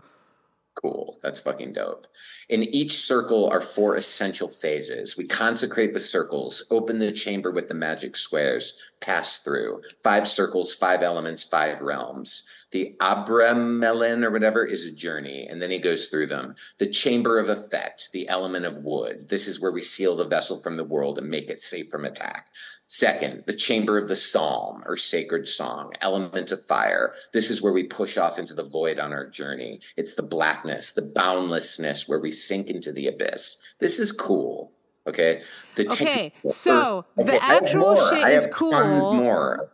[0.81, 1.17] Cool.
[1.23, 2.05] That's fucking dope.
[2.49, 5.17] In each circle are four essential phases.
[5.17, 9.81] We consecrate the circles, open the chamber with the magic squares, pass through.
[10.03, 12.47] Five circles, five elements, five realms.
[12.71, 16.55] The Abramelin or whatever is a journey, and then he goes through them.
[16.79, 19.29] The chamber of effect, the element of wood.
[19.29, 22.03] This is where we seal the vessel from the world and make it safe from
[22.03, 22.47] attack.
[22.87, 27.13] Second, the chamber of the psalm or sacred song, element of fire.
[27.33, 29.81] This is where we push off into the void on our journey.
[29.97, 33.57] It's the blackness, the boundlessness where we sink into the abyss.
[33.79, 34.71] This is cool.
[35.05, 35.41] Okay.
[35.75, 39.13] The Okay, so the Okay, actual shit is cool.
[39.13, 39.69] More.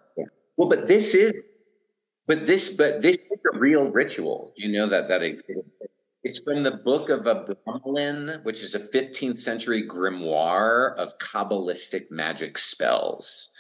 [0.58, 1.46] Well, but this is,
[2.28, 4.54] but this, but this is a real ritual.
[4.56, 5.40] You know that that it,
[6.24, 12.58] it's from the book of Abramelin, which is a 15th century grimoire of kabbalistic magic
[12.58, 13.52] spells,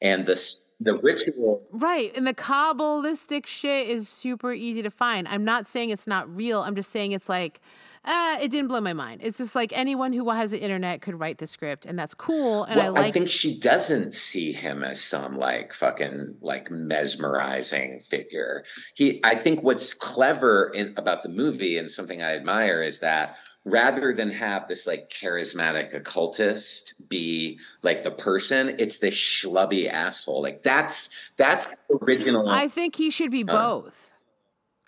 [0.00, 0.36] and the
[0.80, 1.66] the ritual.
[1.70, 2.12] Right.
[2.14, 5.26] And the Kabbalistic shit is super easy to find.
[5.28, 6.62] I'm not saying it's not real.
[6.62, 7.60] I'm just saying it's like,
[8.06, 9.20] uh, it didn't blow my mind.
[9.24, 12.64] It's just like anyone who has the internet could write the script, and that's cool.
[12.64, 16.70] And I well, I, like think she doesn't see him as some like fucking like
[16.70, 18.64] mesmerizing figure.
[18.94, 23.36] He, I think what's clever in, about the movie and something I admire is that
[23.64, 30.40] rather than have this like charismatic occultist be like the person, it's this schlubby asshole.
[30.40, 32.48] Like that's that's original.
[32.48, 33.52] I think he should be Uh.
[33.52, 34.12] both.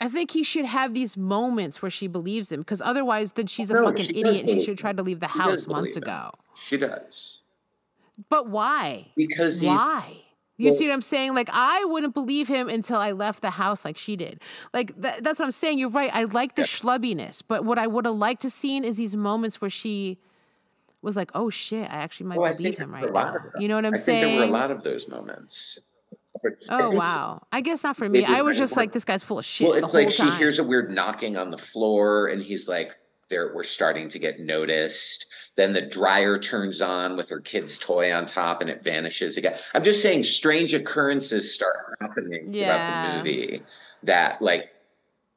[0.01, 3.71] I think he should have these moments where she believes him, because otherwise, then she's
[3.71, 4.49] a No, fucking she idiot.
[4.49, 6.03] She should have tried to leave the She house months him.
[6.05, 6.31] ago.
[6.57, 7.43] she does
[8.29, 9.09] But why?
[9.17, 9.67] because he.
[9.67, 10.23] Why?
[10.57, 11.35] You Well- see what I'm saying?
[11.35, 14.41] Like I wouldn't believe him until I left the house like she did.
[14.75, 15.79] Like tha- that's what I'm saying.
[15.79, 16.11] You're right.
[16.13, 19.61] I like the schlubbiness, but what I would have liked to seen is these moments
[19.61, 20.19] where she
[21.01, 23.77] was like, "Oh shit, I actually might I believe him right a now." You know
[23.77, 24.23] what I'm I saying?
[24.25, 25.79] think there were a lot of those moments.
[26.71, 27.43] Oh wow.
[27.53, 28.25] I guess not for me.
[28.25, 29.67] I was just like, this guy's full of shit.
[29.67, 30.39] Well, the it's like whole she time.
[30.39, 32.97] hears a weird knocking on the floor, and he's like,
[33.29, 38.13] "There, we're starting to get noticed." Then the dryer turns on with her kid's toy
[38.13, 39.57] on top, and it vanishes again.
[39.75, 42.67] I'm just saying, strange occurrences start happening Yeah.
[42.67, 43.63] throughout the movie.
[44.05, 44.69] That, like,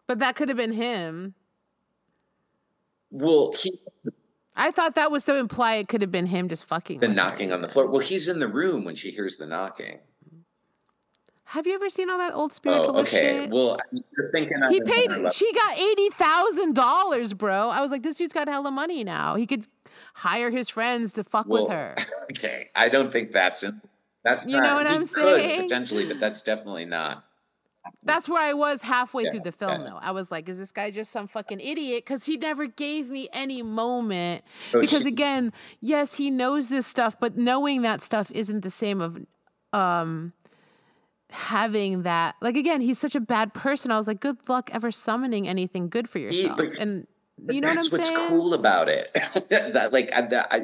[0.06, 1.34] But that could have been him.
[3.10, 3.80] well, he
[4.56, 7.00] I thought that was so imply it could have been him just fucking.
[7.00, 7.24] The with her.
[7.24, 7.88] knocking on the floor.
[7.88, 9.98] Well, he's in the room when she hears the knocking.
[11.52, 13.42] Have you ever seen all that old spiritual Oh, okay.
[13.42, 13.50] shit?
[13.50, 15.34] Well, you're thinking he paid.
[15.34, 17.70] She got eighty thousand dollars, bro.
[17.70, 19.36] I was like, this dude's got hella money now.
[19.36, 19.68] He could
[20.14, 21.96] hire his friends to fuck Well, with her.
[22.32, 23.82] Okay, I don't think that's in,
[24.24, 25.62] that's You know what he I'm could saying?
[25.64, 27.26] potentially, but that's definitely not.
[28.04, 29.90] That's where I was halfway Yeah, through the film, yeah.
[29.90, 29.98] though.
[30.02, 32.06] I was like, is this guy just some fucking idiot?
[32.06, 34.46] Because he never gave me any moment.
[34.72, 38.72] So because she- again, yes, he knows this stuff, but knowing that stuff isn't the
[38.72, 39.18] same of
[39.74, 40.32] um
[41.32, 42.36] having that.
[42.42, 43.90] Like again, he's such a bad person.
[43.92, 46.58] I was like, good luck ever summoning anything good for yourself.
[46.58, 47.08] but- and
[47.50, 48.30] you know what I'm that's what's saying?
[48.30, 49.10] cool about it.
[49.50, 50.60] that, like, I, that- I,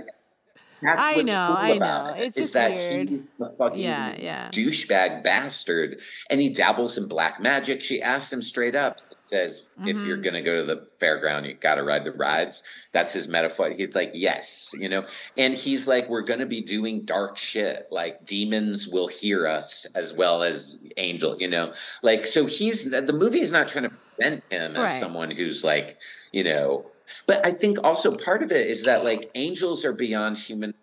[0.79, 2.21] that's I what's know, cool I about know.
[2.21, 3.09] it, It's is just that weird.
[3.09, 4.49] he's the fucking Yeah, yeah.
[4.51, 5.99] douchebag bastard,
[6.29, 7.83] and he dabbles in black magic.
[7.83, 8.97] She asks him straight up.
[9.27, 10.23] Says, if you're Mhm.
[10.23, 12.63] gonna go to the fairground, you gotta ride the rides.
[12.93, 13.69] That's his metaphor.
[13.71, 15.03] He's like, yes, you know,
[15.35, 17.87] and he's like, we're gonna be doing dark shit.
[17.91, 22.45] Like demons will hear us as well as angel, you know, like so.
[22.45, 24.87] He's the movie is not trying to present him as Right.
[25.01, 25.97] someone who's like,
[26.31, 26.85] you know,
[27.25, 30.73] but I think also part of it is that like angels are beyond human.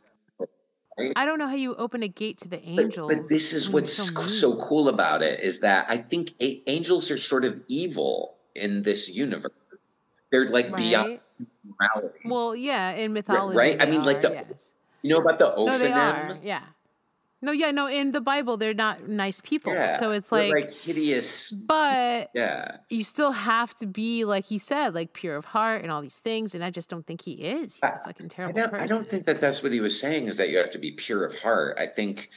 [1.17, 3.13] I don't know how you open a gate to the But- angels.
[3.13, 7.11] But, this is what's so, so cool about it is that I think a- angels
[7.11, 9.53] are sort of evil in this universe.
[10.31, 11.21] They're like beyond
[11.81, 12.19] morality.
[12.25, 13.81] Well, yeah, in mythology, right?
[13.81, 14.73] I mean, like the- yes.
[15.03, 16.39] you know about the No, they are.
[16.43, 16.63] Yeah.
[17.41, 17.89] No, yeah, no.
[17.89, 19.75] In the Bible, they're not nice people.
[19.75, 21.51] Yeah, so it's like, like hideous.
[21.51, 25.93] but Yeah, you still have to be like he said, like pure of heart and
[25.93, 26.55] all these things.
[26.55, 27.75] And I just don't think he is.
[27.77, 28.71] He's a fucking I terrible don't.
[28.71, 28.85] person.
[28.85, 30.27] I don't think that that's what he was saying.
[30.27, 31.77] Is that you have to be pure of heart?
[31.79, 32.31] I think,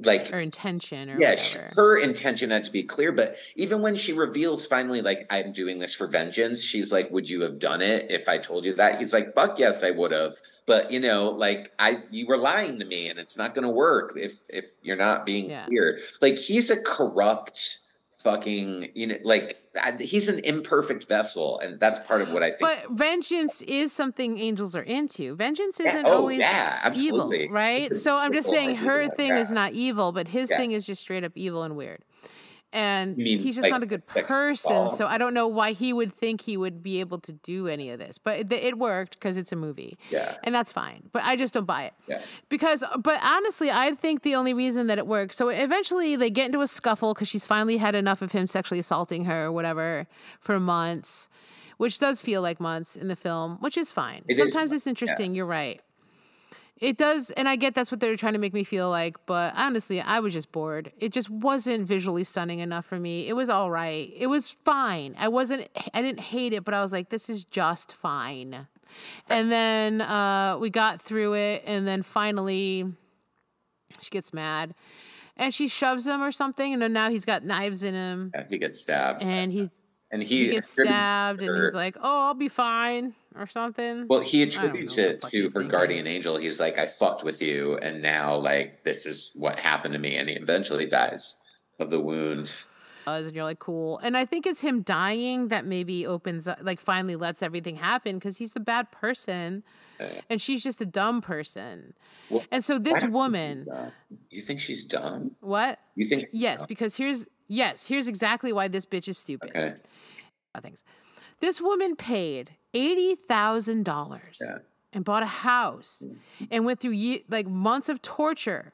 [0.00, 1.70] like, her intention or yeah, whatever.
[1.74, 3.10] her intention had to be clear.
[3.12, 7.28] But even when she reveals finally, like, I'm doing this for vengeance, she's like, Would
[7.28, 8.98] you have done it if I told you that?
[8.98, 10.36] He's like, Fuck yes, I would have.
[10.66, 13.70] But you know, like, I you were lying to me, and it's not going to
[13.70, 15.66] work if if you're not being Yeah.
[15.66, 15.98] clear.
[16.20, 17.80] Like, he's a corrupt
[18.18, 19.58] fucking you know like
[20.00, 24.38] he's an imperfect vessel and that's part of what i think But vengeance is something
[24.38, 25.36] angels are into.
[25.36, 27.94] Vengeance isn't oh, always yeah, evil, right?
[27.94, 30.58] So I'm just saying her thing is not evil, but his Yeah.
[30.58, 32.02] thing is just straight up evil and weird.
[32.70, 35.06] And he's just like, not a good person, so?
[35.06, 37.98] I don't know why he would think he would be able to do any of
[37.98, 38.18] this.
[38.18, 41.08] But it, it worked because it's a movie, yeah and that's fine.
[41.12, 44.86] But I just don't buy it yeah because, but honestly, I think the only reason
[44.88, 45.36] that it works.
[45.36, 48.80] So eventually, they get into a scuffle because she's finally had enough of him sexually
[48.80, 50.06] assaulting her or whatever
[50.38, 51.28] for months,
[51.78, 54.24] which does feel like months in the film, which is fine.
[54.28, 55.34] It is Sometimes months, it's interesting.
[55.34, 55.80] You're right.
[56.80, 59.52] It does, and I get that's what they're trying to make me feel like, but
[59.56, 60.92] honestly, I was just bored.
[60.98, 63.28] It just wasn't visually stunning enough for me.
[63.28, 64.12] It was all right.
[64.16, 65.16] It was fine.
[65.18, 68.68] I wasn't, I didn't hate it, but I was like, this is just fine.
[69.28, 72.84] And then uh, we got through it, and then finally,
[74.00, 74.74] she gets mad,
[75.36, 78.44] and she shoves him or something, and then now he's got knives in him, Yeah,
[78.48, 79.70] he gets stabbed and he
[80.10, 84.06] and he, he gets stabbed, and he's like, "Oh, I'll be fine," or something.
[84.08, 85.68] well he attributes it to her thinking.
[85.68, 89.92] guardian angel he's like i fucked with you and now like this is what happened
[89.92, 91.42] to me and he eventually dies
[91.78, 92.54] of the wound
[93.10, 93.96] and you're like, cool.
[94.02, 98.16] And I think it's him dying that maybe opens up, like, finally lets everything happen
[98.18, 99.62] because he's the bad person,
[99.98, 100.20] Yeah.
[100.28, 101.94] and she's just a dumb person.
[102.28, 103.64] Well, And so this don't think woman,
[104.28, 105.78] you think she's dumb what?
[105.94, 109.48] you think Yes, because here's yes, here's exactly why this bitch is stupid.
[109.56, 109.76] okay
[110.54, 110.84] Uh, Things.
[111.40, 114.58] This woman paid eighty thousand dollars Yeah.
[114.92, 116.02] and bought a house
[116.50, 118.72] and went through ye- like months of torture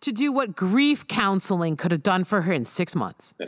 [0.00, 3.34] to do what grief counseling could have done for her in six months.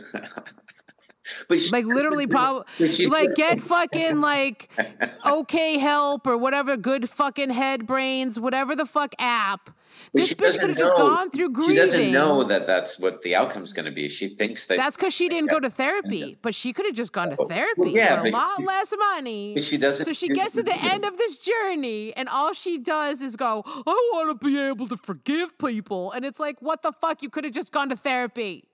[1.57, 2.65] she, Like literally, probably
[3.07, 4.69] like get fucking like
[5.25, 9.69] okay help or whatever good fucking head brains whatever the fuck app.
[10.13, 11.75] But This bitch could have just gone through grieving.
[11.75, 14.97] she doesn't know that that's what the outcome's going to be she thinks that That's
[14.97, 17.47] because she didn't go to therapy, but she could have just gone to oh, Well,
[17.49, 19.59] therapy yeah, for a lot less money.
[19.59, 23.21] she doesn't So she gets to the end of this journey, and all she does
[23.21, 26.11] is go, I want to be able to forgive people.
[26.11, 27.21] And it's like, what the fuck?
[27.21, 28.65] You could have just gone to therapy.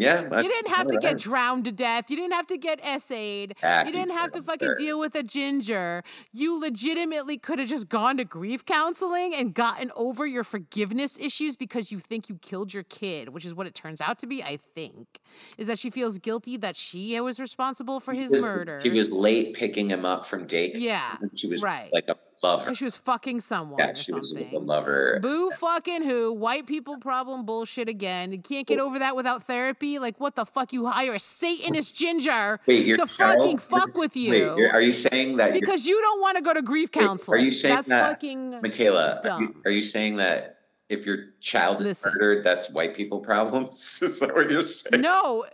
[0.00, 2.10] Yeah You didn't have to get drowned to death.
[2.10, 3.54] You didn't have to get essayed.
[3.62, 4.74] Ah, You didn't have to fucking there.
[4.76, 6.02] deal with a ginger.
[6.32, 11.56] You legitimately could have just gone to grief counseling and gotten over your forgiveness issues
[11.56, 14.42] because you think you killed your kid, which is what it turns out to be,
[14.42, 15.20] I think.
[15.58, 18.80] Is that she feels guilty that she was responsible for his murder.
[18.82, 20.72] She was late picking him up from daycare.
[20.80, 21.92] Yeah, she was right.
[21.92, 22.74] like a love her.
[22.74, 25.18] She was fucking someone Yeah, she was with a lover.
[25.20, 26.32] Boo fucking who?
[26.32, 28.32] White people problem bullshit again.
[28.32, 29.98] You can't get over that without therapy.
[29.98, 30.72] Like what the fuck?
[30.72, 34.80] You hire a Satanist ginger Wait, to child- fucking fuck with Wait, you you're- are
[34.80, 37.74] you saying that because you don't want to go to grief Wait, are you saying
[37.74, 40.56] That's that- fucking Micaela, are you, are you saying that
[40.88, 42.12] if your child is Listen.
[42.14, 44.00] murdered, that's white people problems?
[44.02, 45.00] is that what you're saying?
[45.02, 45.44] no.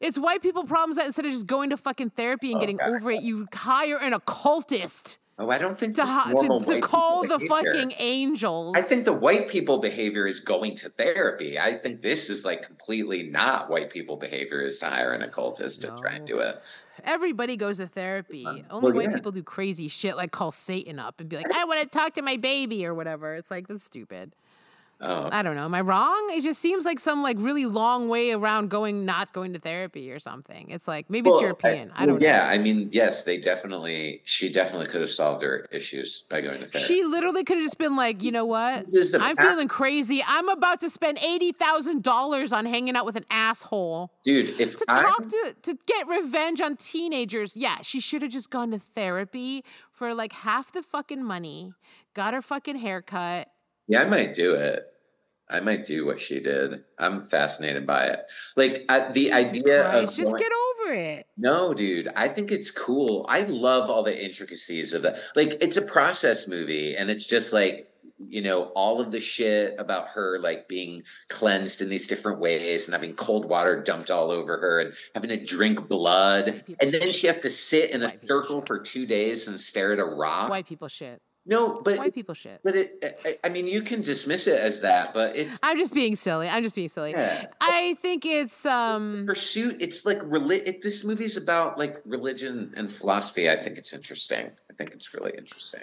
[0.00, 2.94] It's white people problems that instead of just going to fucking therapy and getting Okay.
[2.94, 7.22] over it, you hire an occultist Oh, I don't think to normal to, to call
[7.22, 7.72] the behavior.
[7.72, 8.74] fucking angels.
[8.76, 11.58] I think the white people behavior is going to therapy.
[11.58, 15.82] I think this is like completely not white people behavior is to hire an occultist
[15.82, 16.62] to try and do it.
[17.02, 18.46] Everybody goes to therapy.
[18.46, 19.16] Only Uh, well, white yeah.
[19.16, 22.14] people do crazy shit like call Satan up and be like, I want to talk
[22.14, 23.34] to my baby or whatever.
[23.34, 24.36] It's like, that's stupid.
[25.04, 25.64] Oh, I don't know.
[25.64, 26.30] Am I wrong?
[26.32, 30.10] It just seems like some like really long way around going, not going to therapy
[30.10, 30.70] or something.
[30.70, 31.90] It's like, maybe Well, it's European.
[31.94, 32.26] I, well, don't know.
[32.26, 34.22] Yeah, I mean, yes, they definitely.
[34.24, 36.86] She definitely could have solved her issues by going to therapy.
[36.86, 38.84] She literally could have just been like, you know what?
[38.84, 40.24] This is a I'm feeling crazy.
[40.26, 44.10] I'm about to spend eighty thousand dollars on hanging out with an asshole.
[44.24, 47.56] Dude, if to I, talk to to get revenge on teenagers.
[47.56, 51.74] Yeah, she should have just gone to therapy for like half the fucking money,
[52.14, 53.48] got her fucking haircut.
[53.86, 54.86] yeah, I might do it.
[55.48, 56.84] I might do what she did.
[56.98, 58.20] I'm fascinated by it.
[58.56, 61.26] Like uh, the Jesus idea Christ, of just going- get over it.
[61.36, 63.26] No, dude, I think it's cool.
[63.28, 65.18] I love all the intricacies of that.
[65.36, 67.90] Like, it's a process movie, and it's just like,
[68.26, 72.86] you know, all of the shit about her like being cleansed in these different ways
[72.86, 76.62] and having cold water dumped all over her and having to drink blood.
[76.80, 79.92] And then she has to sit in a White circle for two days and stare
[79.92, 80.48] at a rock.
[80.48, 81.20] White people shit.
[81.46, 82.60] No, but White people shit.
[82.64, 85.92] But it, I, I mean, you can dismiss it as that, but it's I'm just
[85.92, 86.48] being silly.
[86.48, 87.10] I'm just being silly.
[87.10, 87.46] yeah.
[87.60, 92.90] I think it's um pursuit it's like reli- it, this movie's about like religion and
[92.90, 95.82] philosophy i think it's interesting i think it's really interesting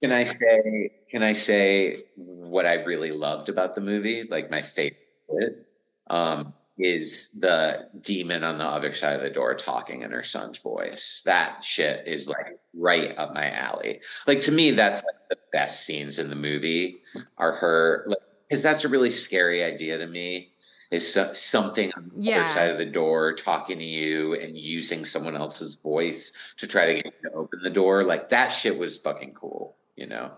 [0.00, 4.62] can i say can i say what i really loved about the movie like my
[4.62, 5.66] favorite
[6.08, 10.58] um is the demon on the other side of the door talking in her son's
[10.58, 15.36] voice that shit is like right up my alley like to me that's like the
[15.52, 16.96] best scenes in the movie
[17.38, 20.50] are her like because that's a really scary idea to me
[20.90, 22.42] is so, something on the Yeah.
[22.42, 26.86] other side of the door talking to you and using someone else's voice to try
[26.86, 30.32] to get you to open the door like that shit was fucking cool you know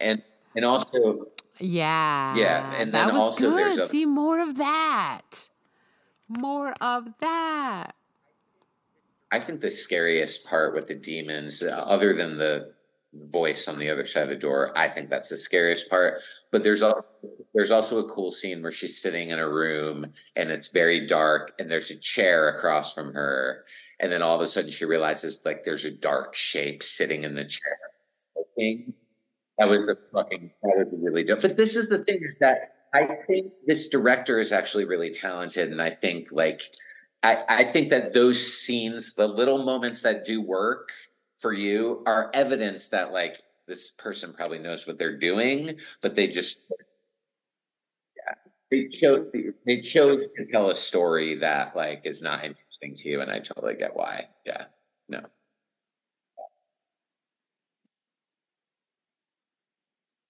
[0.00, 0.22] and
[0.54, 1.28] and also
[1.60, 2.34] yeah.
[2.36, 2.74] Yeah.
[2.76, 3.58] And that then was also good.
[3.58, 5.48] there's a- See more of that.
[6.38, 7.94] More of that.
[9.30, 12.74] I think the scariest part with the demons, other than the
[13.30, 16.20] voice on the other side of the door, I think that's the scariest part.
[16.50, 17.04] But there's also
[17.54, 21.52] there's also a cool scene where she's sitting in a room and it's very dark
[21.58, 23.64] and there's a chair across from her,
[24.00, 27.34] and then all of a sudden she realizes like there's a dark shape sitting in
[27.34, 27.78] the chair.
[29.58, 31.42] That was the fucking that was really dope.
[31.42, 35.70] But this is the thing is that I think this director is actually really talented,
[35.70, 36.62] and I think like
[37.22, 40.90] I, I think that those scenes, the little moments that do work
[41.38, 46.28] for you, are evidence that like this person probably knows what they're doing, but they
[46.28, 46.62] just
[48.16, 48.34] yeah
[48.70, 49.26] they chose
[49.66, 53.38] they chose to tell a story that like is not interesting to you, and I
[53.38, 54.26] totally get why.
[54.44, 54.64] Yeah,
[55.08, 55.20] no.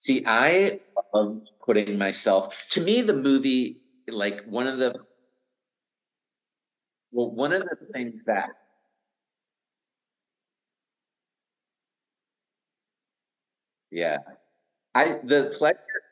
[0.03, 0.81] See, I
[1.15, 2.67] love putting myself.
[2.71, 5.05] To me, the movie, like one of the
[7.13, 8.51] well, one of the things that
[13.91, 14.19] yeah,
[14.95, 16.03] I the pleasure.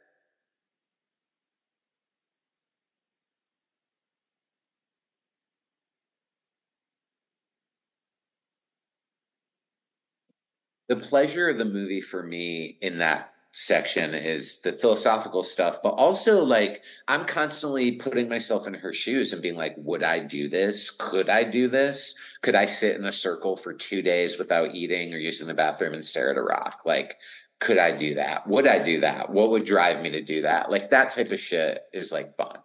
[10.88, 15.90] The pleasure of the movie for me in that section is the philosophical stuff, but
[15.90, 20.48] also like I'm constantly putting myself in her shoes and being like, would I do
[20.48, 20.90] this?
[20.90, 22.14] Could I do this?
[22.42, 25.94] Could I sit in a circle for two days without eating or using the bathroom
[25.94, 26.80] and stare at a rock?
[26.84, 27.16] Like,
[27.58, 28.46] could I do that?
[28.46, 29.30] Would I do that?
[29.30, 30.70] What would drive me to do that?
[30.70, 32.58] Like that type of shit is like fun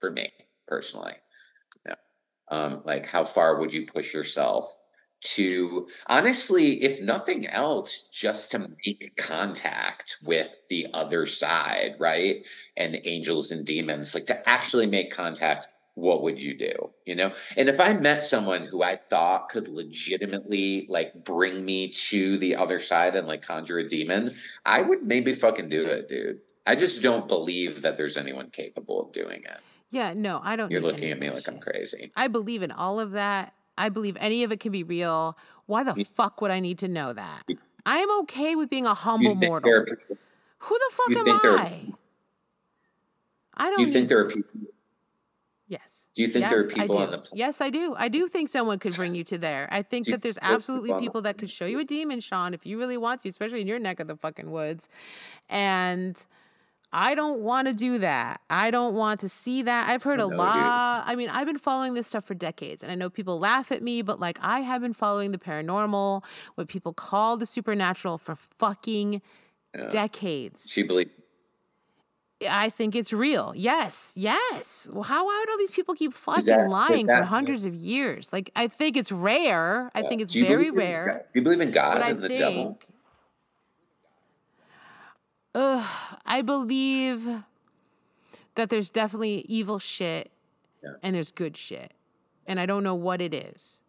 [0.00, 0.30] for me
[0.66, 1.14] personally.
[1.86, 1.94] Yeah.
[2.50, 4.81] Um, like how far would you push yourself
[5.22, 12.44] to honestly, if nothing else, just to make contact with the other side, right?
[12.76, 16.90] And angels and demons, like to actually make contact, what would you do?
[17.06, 17.32] You know?
[17.56, 22.56] And if I met someone who I thought could legitimately like bring me to the
[22.56, 26.40] other side and like conjure a demon, I would maybe fucking do it, dude.
[26.66, 29.58] I just don't believe that there's anyone capable of doing it.
[29.90, 30.70] Yeah, no, I don't.
[30.70, 32.12] You're looking at me like I'm crazy.
[32.16, 33.52] I believe in all of that.
[33.82, 35.36] I believe any of it can be real.
[35.66, 36.06] Why the mm.
[36.06, 37.42] fuck would I need to know that?
[37.84, 39.68] I am okay with being a humble mortal.
[39.68, 39.86] are
[40.58, 41.86] Who the fuck am think there are- I?
[43.56, 44.60] I don't do you think need- there are people?
[45.66, 46.06] Yes.
[46.14, 47.94] Do you think there are people on the pl- Yes, I do.
[47.96, 49.68] I do think someone could bring you to there.
[49.72, 52.52] I think that there's think absolutely people people that could show you a demon, Sean,
[52.54, 54.90] if you really want to, especially in your neck of the fucking woods.
[55.48, 56.22] And
[56.92, 58.40] I don't want to do that.
[58.50, 59.88] I don't want to see that.
[59.88, 60.38] I've heard a No, dude.
[60.38, 61.04] lot.
[61.06, 63.82] I mean, I've been following this stuff for decades, and I know people laugh at
[63.82, 66.22] me, but like I have been following the paranormal,
[66.56, 69.22] what people call the supernatural, for fucking
[69.74, 69.88] Yeah.
[69.88, 70.70] decades.
[70.70, 71.10] She believes.
[72.48, 73.52] I think it's real.
[73.56, 74.88] Yes, yes.
[74.92, 78.32] Well, how would all these people keep fucking lying for hundreds of years?
[78.32, 79.90] Like, I think it's rare.
[79.94, 81.24] I think it's very rare.
[81.32, 82.78] Do you believe in God and the think, devil?
[85.54, 85.86] Ugh,
[86.24, 87.28] I believe
[88.54, 90.30] that there's definitely evil shit
[90.82, 90.94] Yeah.
[91.02, 91.92] and there's good shit,
[92.46, 93.80] and I don't know what it is.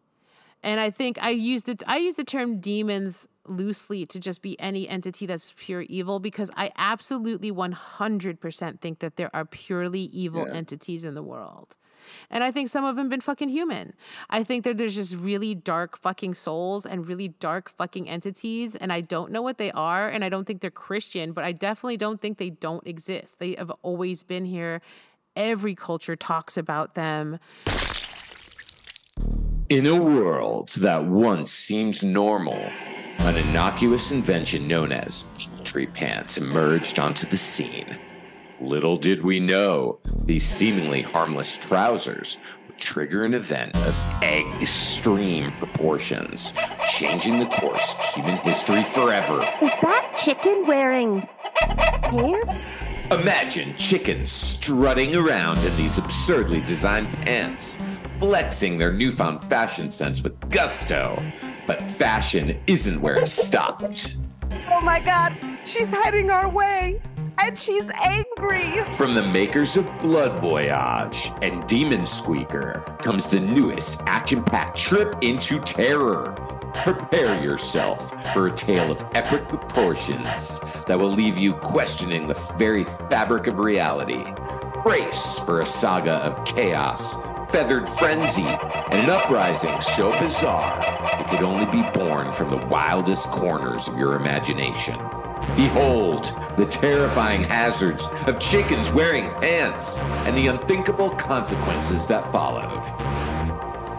[0.62, 4.58] And I think I use the I use the term demons loosely to just be
[4.60, 10.48] any entity that's pure evil because I absolutely 100% think that there are purely evil
[10.48, 10.54] Yeah.
[10.54, 11.76] entities in the world.
[12.30, 13.94] And I think some of them been fucking human.
[14.30, 18.76] I think that there's just really dark fucking souls and really dark fucking entities.
[18.76, 20.08] And I don't know what they are.
[20.08, 23.40] And I don't think they're Christian, but I definitely don't think they don't exist.
[23.40, 24.82] They have always been here.
[25.36, 27.40] Every culture talks about them.
[29.70, 32.70] In a world that once seemed normal,
[33.20, 37.98] an innocuous invention known as poultry pants emerged onto the scene.
[38.64, 46.54] Little did we know these seemingly harmless trousers would trigger an event of extreme proportions,
[46.88, 49.42] changing the course of human history forever.
[49.62, 51.28] Is that chicken wearing
[52.04, 52.80] pants?
[53.12, 57.78] Imagine chickens strutting around in these absurdly designed pants,
[58.18, 61.22] flexing their newfound fashion sense with gusto.
[61.68, 64.16] But fashion isn't where it stopped.
[64.70, 65.36] Oh my god,
[65.66, 67.02] she's heading our way!
[67.40, 68.84] And she's angry!
[68.94, 75.16] From the makers of Blood Voyage and Demon Squeaker comes the newest action packed trip
[75.22, 76.36] into terror.
[76.74, 82.84] Prepare yourself for a tale of epic proportions that will leave you questioning the very
[82.84, 84.24] fabric of reality.
[84.84, 87.16] Brace for a saga of chaos,
[87.50, 90.80] feathered frenzy, and an uprising so bizarre
[91.20, 95.00] it could only be born from the wildest corners of your imagination.
[95.56, 96.26] Behold
[96.58, 102.82] the terrifying hazards of chickens wearing pants and the unthinkable consequences that followed.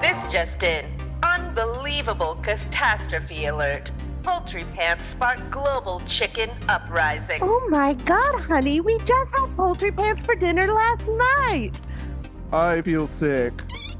[0.00, 0.84] This just in.
[1.22, 3.90] Unbelievable catastrophe alert.
[4.22, 7.38] Poultry pants spark global chicken uprising.
[7.42, 11.80] Oh my god, honey, we just had poultry pants for dinner last night!
[12.52, 13.52] I feel sick.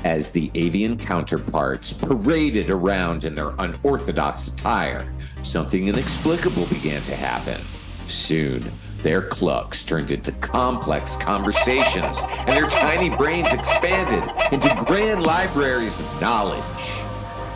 [0.04, 5.10] As the avian counterparts paraded around in their unorthodox attire,
[5.42, 7.58] something inexplicable began to happen.
[8.06, 16.00] Soon, their clucks turned into complex conversations, and their tiny brains expanded into grand libraries
[16.00, 17.00] of knowledge.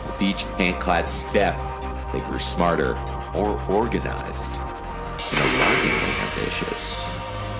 [0.07, 1.55] With each pant clad step,
[2.11, 2.95] they grew smarter,
[3.31, 7.08] more organized, and alarmingly ambitious.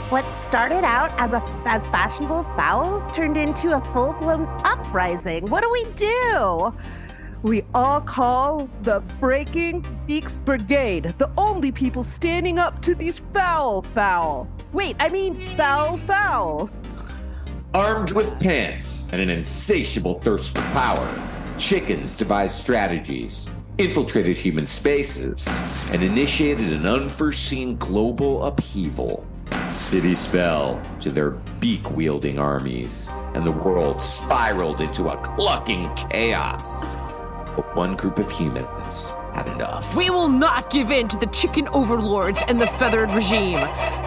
[0.10, 5.46] What started out as a as fashionable fouls turned into a full-blown uprising.
[5.46, 6.74] What do we do?
[7.44, 13.84] We all call the Breaking Beaks Brigade, the only people standing up to these foul
[13.84, 14.48] foul.
[14.74, 16.72] Wait, I mean foul foul.
[17.76, 21.22] Armed with pants and an insatiable thirst for power,
[21.60, 23.48] chickens devised strategies,
[23.78, 25.48] infiltrated human spaces,
[25.92, 29.24] and initiated an unforeseen global upheaval.
[29.76, 36.96] Cities fell to their beak wielding armies, and the world spiraled into a clucking chaos.
[37.56, 39.96] But one group of humans had enough.
[39.96, 43.60] We will not give in to the chicken overlords and the feathered regime.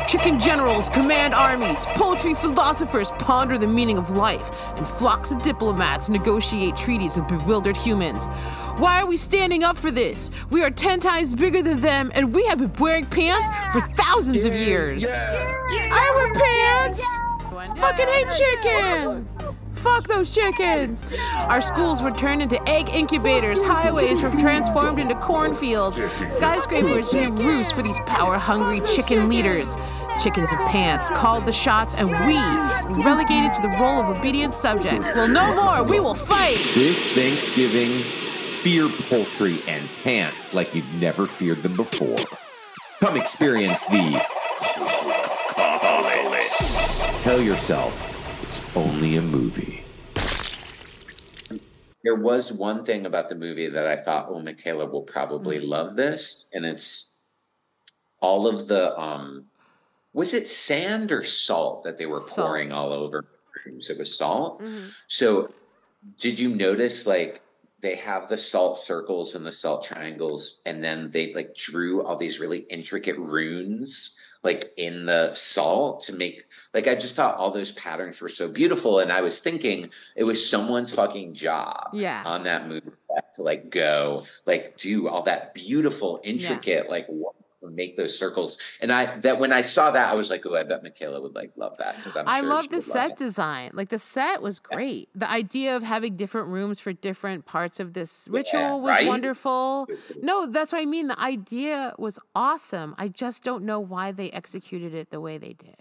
[0.08, 6.08] Chicken generals command armies, poultry philosophers ponder the meaning of life, and flocks of diplomats
[6.08, 8.26] negotiate treaties with bewildered humans.
[8.78, 10.30] Why are we standing up for this?
[10.50, 14.44] We are 10 times bigger than them, and we have been wearing pants for thousands
[14.44, 15.04] of years.
[15.08, 17.02] I wear pants!
[17.80, 19.28] Fucking hate chicken!
[19.82, 21.04] Fuck those chickens!
[21.48, 27.72] Our schools were turned into egg incubators, highways were transformed into cornfields, skyscrapers made roosts
[27.72, 29.74] for these power hungry chicken leaders.
[30.22, 32.36] Chickens with pants called the shots, and we
[32.94, 35.08] were relegated to the role of obedient subjects.
[35.16, 36.58] Well, no more, we will fight!
[36.74, 37.90] This Thanksgiving,
[38.62, 42.18] fear poultry and pants like you've never feared them before.
[43.00, 44.22] Come experience the.
[47.20, 48.11] Tell yourself it's
[48.74, 49.84] only a movie.
[52.04, 55.68] there was one thing about the movie that I thought, oh, Micaela will probably Mm.
[55.68, 57.10] love this, and it's
[58.20, 59.44] all of the um,
[60.12, 62.30] was it sand or salt that they were Salt.
[62.30, 63.24] pouring all over?
[63.66, 64.60] It was salt.
[64.60, 64.90] Mhm.
[65.06, 65.54] So,
[66.18, 67.40] did you notice like
[67.80, 72.16] they have the salt circles and the salt triangles, and then they like drew all
[72.16, 77.50] these really intricate runes like in the salt to make like I just thought all
[77.50, 82.22] those patterns were so beautiful, and I was thinking it was someone's fucking job Yeah.
[82.26, 82.90] on that movie
[83.34, 88.58] to like go like do all that beautiful intricate like work to make those circles
[88.80, 91.34] and i that when i saw that i was like oh i bet micaela would
[91.34, 93.70] like love that because i'm I sure love the would love set design.
[93.74, 95.08] Like the set was great.
[95.14, 99.06] The idea of having different rooms for different parts of this ritual was right?
[99.06, 99.86] wonderful.
[100.22, 101.08] No, that's what I mean.
[101.08, 102.94] The idea was awesome.
[102.98, 105.76] I just don't know why they executed it the way they did.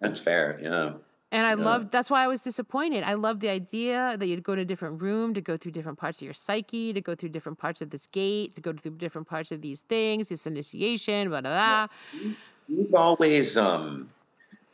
[0.00, 0.92] that's fair yeah
[1.32, 1.64] And I Yeah.
[1.64, 3.04] loved that's why I was disappointed.
[3.04, 5.98] I loved the idea that you'd go to a different room to go through different
[5.98, 8.96] parts of your psyche, to go through different parts of this gate, to go through
[8.96, 11.86] different parts of these things, this initiation, blah blah blah.
[12.68, 14.10] you've always um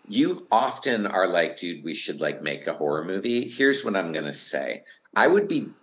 [0.07, 4.13] you often are like dude we should like make a horror movie here's what i'm
[4.13, 4.83] gonna say
[5.17, 5.75] i would be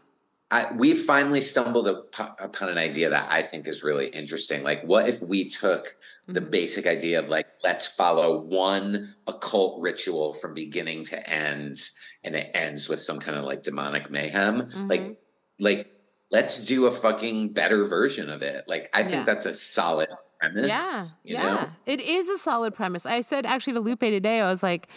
[0.52, 4.62] I, we finally stumbled up- upon an idea that I think is really interesting.
[4.64, 5.96] Like, what if we took
[6.28, 6.52] the Mhm.
[6.52, 11.82] basic idea of like, let's follow one occult ritual from beginning to end,
[12.24, 14.62] and it ends with some kind of like demonic mayhem?
[14.62, 14.90] Mhm.
[14.90, 15.18] Like,
[15.60, 15.92] like,
[16.30, 18.66] let's do a fucking better version of it.
[18.68, 19.24] Like, I think Yeah.
[19.24, 20.68] that's a solid premise.
[20.68, 21.54] Yeah, you yeah.
[21.56, 21.70] know?
[21.88, 23.06] It is a solid premise.
[23.08, 24.88] I said actually to Lupe today, I was like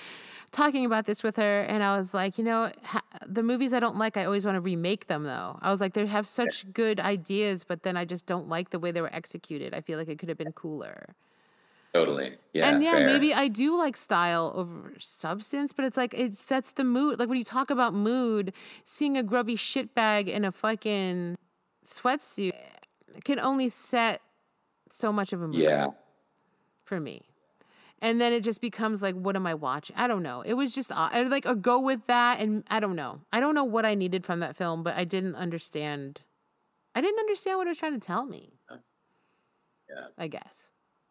[0.52, 3.80] talking about this with her, and I was like, you know, ha- the movies I
[3.80, 5.58] don't like, I always want to remake them though.
[5.60, 8.78] I was like, they have such good ideas, but then I just don't like the
[8.78, 9.74] way they were executed.
[9.74, 11.14] I feel like it could have been cooler.
[11.94, 12.34] Totally.
[12.52, 12.68] Yeah.
[12.68, 13.06] and yeah, fair.
[13.06, 17.18] maybe I do like style over substance, but it's like it sets the mood.
[17.18, 18.52] Like when you talk about mood,
[18.84, 21.36] seeing a grubby shitbag in a fucking
[21.86, 22.52] sweatsuit
[23.24, 24.20] can only set
[24.90, 25.88] so much of a mood Yeah.
[26.84, 27.22] for me.
[28.02, 29.96] And then it just becomes like, what am I watching?
[29.96, 30.42] I don't know.
[30.42, 33.20] It was just like or go with that, and I don't know.
[33.32, 36.20] I don't know what I needed from that film, but I didn't understand.
[36.94, 38.52] I didn't understand what it was trying to tell me.
[38.70, 40.08] Yeah.
[40.18, 40.70] I guess.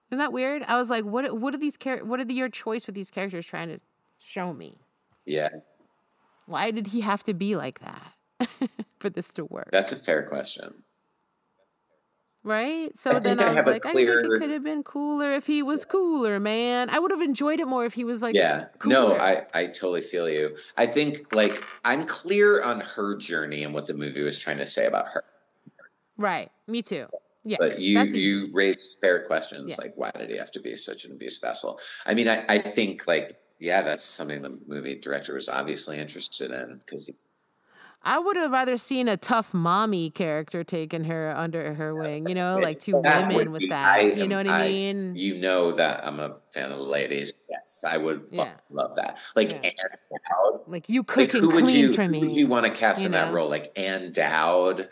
[0.10, 0.64] Isn't that weird?
[0.64, 1.40] I was like, what?
[1.40, 3.80] What are these char- What are the, your choice with these characters trying to
[4.20, 4.82] show me?
[5.26, 5.50] Yeah.
[6.46, 8.50] Why did he have to be like that
[9.00, 9.70] for this to work?
[9.72, 10.84] That's a fair question.
[12.46, 12.98] Right?
[12.98, 15.48] So I then I I was like, I think it could have been cooler if
[15.48, 16.92] he was cooler, man.
[16.92, 18.68] I would have enjoyed it more if he was like, yeah.
[18.78, 18.94] cooler.
[18.94, 20.56] No, I, I totally feel you.
[20.78, 24.66] I think like I'm clear on her journey and what the movie was trying to
[24.68, 25.24] say about her.
[26.18, 26.52] Right.
[26.68, 27.08] Me too.
[27.44, 27.58] Yes.
[27.60, 29.86] But you you raised fair questions Yeah.
[29.86, 31.80] like why did he have to be such an abuse vessel?
[32.06, 36.52] I mean, I, I think like yeah, that's something the movie director was obviously interested
[36.52, 37.10] in because
[38.08, 42.36] I would have rather seen a tough mommy character taking her under her wing, you
[42.36, 43.96] know, like two That women with be- that.
[43.96, 45.16] I you know what I I- mean?
[45.16, 47.34] you know that I'm a fan of the ladies.
[47.50, 48.52] Yes, I would Yeah.
[48.70, 49.18] love that.
[49.36, 49.58] Like Yeah.
[49.64, 49.72] Ann
[50.12, 50.62] Dowd.
[50.68, 52.72] like you Like cook who and would clean you for who would you want to
[52.72, 53.50] cast you in that role?
[53.50, 54.88] Like Ann Dowd.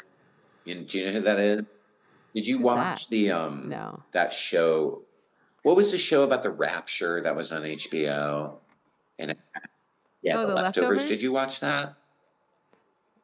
[0.65, 1.61] You, do you know who that is?
[2.33, 3.09] Did you Who's watch that?
[3.11, 4.01] the um no.
[4.13, 5.03] that show?
[5.61, 8.55] What was the show about the rapture that was on HBO?
[9.19, 9.35] And
[10.23, 10.63] yeah, Oh, the, The leftovers.
[11.01, 11.05] Leftovers?
[11.09, 11.93] Did you watch that?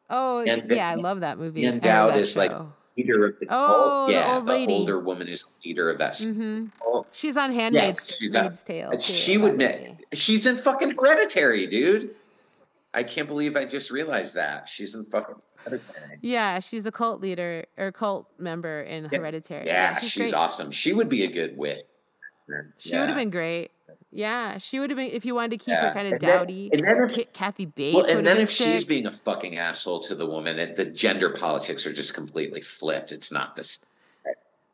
[0.09, 1.69] Oh, And the- yeah, I love that movie.
[1.69, 2.51] Love Dowd is like
[2.97, 4.07] leader of the Oh, cult.
[4.07, 4.73] the yeah, old lady.
[4.73, 7.07] older woman is leader of that hmm cult.
[7.11, 8.91] She's on Handmaid's, Yes, she's Tale.
[8.91, 12.15] Too, she would admit she's in fucking hereditary, dude.
[12.93, 14.67] I can't believe I just realized that.
[14.67, 16.17] She's in fucking hereditary.
[16.21, 19.19] Yeah, she's a cult leader or cult member in Yeah.
[19.19, 19.65] Hereditary.
[19.67, 20.33] Yeah, she's, great.
[20.33, 20.71] awesome.
[20.71, 21.85] She would be a good witch.
[22.79, 23.69] She would have been great.
[24.11, 26.69] Yeah, she would have been if you wanted to keep her kind of And dowdy.
[26.73, 27.95] and then if- Kathy Bates.
[27.95, 31.29] Well, and then if she's being a fucking asshole to the woman, it, the gender
[31.29, 33.11] politics are just completely flipped.
[33.11, 33.79] It's not this.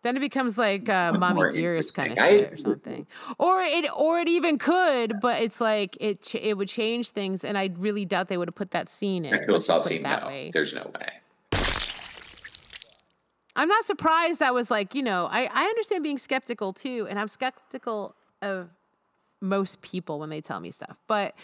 [0.03, 2.20] Then it becomes like uh, mommy dearest kind of.
[2.20, 3.07] I shit or something,
[3.39, 7.43] or it or it even could, but it's like it ch- it would change things,
[7.43, 9.34] and I really doubt they would have put that scene in.
[9.34, 10.28] Sexual Let's just assault put it scene, that no.
[10.28, 10.51] way.
[10.53, 11.09] There's no way.
[13.55, 14.39] I'm not surprised.
[14.41, 18.70] That was like you know I I understand being skeptical too, and I'm skeptical of
[19.45, 21.35] most people when they tell me stuff, but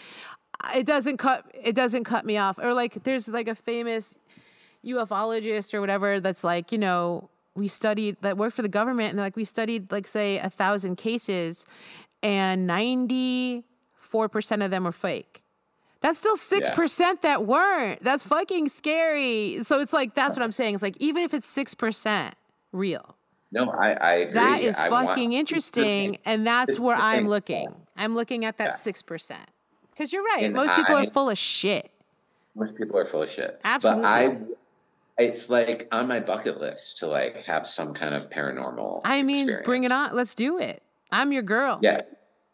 [0.74, 2.58] it doesn't cut it doesn't cut me off.
[2.58, 4.18] Or like there's like a famous
[4.84, 9.18] ufologist or whatever that's like you know we studied that worked for the government and
[9.18, 11.66] like we studied like say a thousand cases
[12.22, 13.62] and 94%
[14.64, 15.42] of them were fake.
[16.00, 18.02] That's still 6% that weren't.
[18.02, 19.62] That's fucking scary.
[19.62, 20.74] So it's like that's what i'm saying.
[20.74, 22.32] It's like even if it's 6%
[22.72, 23.16] real
[23.52, 24.32] No, I, I agree.
[24.32, 27.68] that is I fucking interesting and that's where i'm looking
[28.02, 28.92] i'm looking at that Yeah.
[28.92, 29.32] 6%
[29.90, 31.90] because you're right And most people I- are full of shit
[32.54, 33.60] Most people are full of shit.
[33.64, 34.02] Absolutely.
[34.02, 34.36] But I,
[35.18, 39.00] it's like on my bucket list to like have some kind of paranormal.
[39.04, 40.14] I mean, bring it on.
[40.14, 40.82] Let's do it.
[41.10, 41.78] I'm your girl.
[41.82, 42.02] Yeah.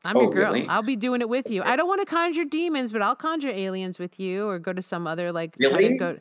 [0.05, 0.53] I'm Oh, your girl.
[0.53, 0.67] really?
[0.69, 1.63] I'll be doing it with you.
[1.63, 4.81] I don't want to conjure demons, but I'll conjure aliens with you or go to
[4.81, 5.99] some other like Really?
[5.99, 6.19] go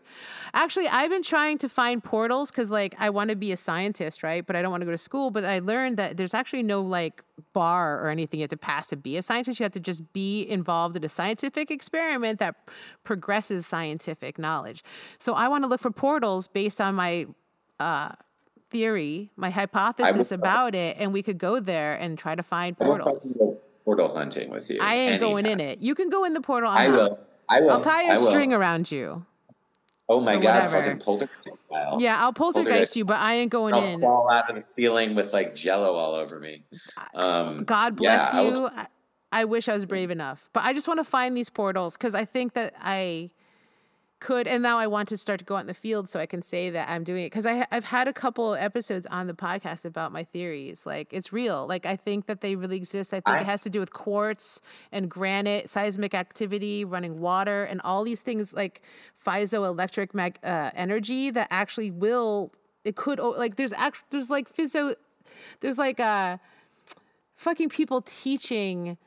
[0.53, 4.23] Actually, I've been trying to find portals cuz like I want to be a scientist,
[4.23, 4.45] right?
[4.45, 6.81] But I don't want to go to school, but I learned that there's actually no
[6.81, 7.23] like
[7.53, 9.59] bar or anything you have to pass to be a scientist.
[9.59, 12.55] You have to just be involved in a scientific experiment that
[13.03, 14.83] progresses scientific knowledge.
[15.19, 17.27] So I want to look for portals based on my
[17.79, 18.13] uh
[18.69, 23.33] theory, my hypothesis about it, and we could go there and try to find portals.
[23.87, 24.79] Portal hunting with you.
[24.81, 25.79] I ain't going in it.
[25.79, 26.69] You can go in the portal.
[26.69, 27.19] I'm I will.
[27.47, 27.71] I will.
[27.71, 28.29] I'll tie a will.
[28.31, 29.25] string around you.
[30.09, 30.83] Oh my god, whatever.
[30.83, 31.95] fucking poltergeist style.
[31.97, 32.95] Yeah, I'll poltergeist Poltergeist.
[32.97, 34.01] you, but I ain't going I'll in.
[34.01, 36.63] fall out of the ceiling with like jello all over me.
[37.15, 38.67] Um, God yeah, bless will- you.
[38.75, 38.87] I,
[39.31, 42.13] I wish I was brave enough, but I just want to find these portals because
[42.13, 43.31] I think that I
[44.19, 46.25] could, and now I want to start to go out in the field so I
[46.25, 49.33] can say that I'm doing it because I I've had a couple episodes on the
[49.33, 50.85] podcast about my theories.
[50.85, 51.67] Like it's real.
[51.67, 53.13] Like I think that they really exist.
[53.13, 54.59] I think I- it has to do with quartz
[54.91, 58.81] and granite, seismic activity, running water, and all these things like
[59.25, 62.51] piezoelectric mag- uh, energy that actually will.
[62.83, 64.95] It could like there's act there's like physio
[65.59, 66.37] there's like uh
[67.35, 68.97] fucking people teaching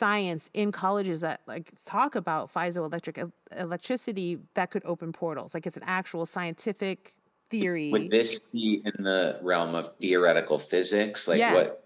[0.00, 5.52] science in colleges that like talk about piezoelectric el- electricity that could open portals.
[5.52, 7.16] Like it's an actual scientific
[7.50, 7.90] theory.
[7.90, 11.26] Would this be in the realm of theoretical physics?
[11.26, 11.54] Like Yeah.
[11.54, 11.84] what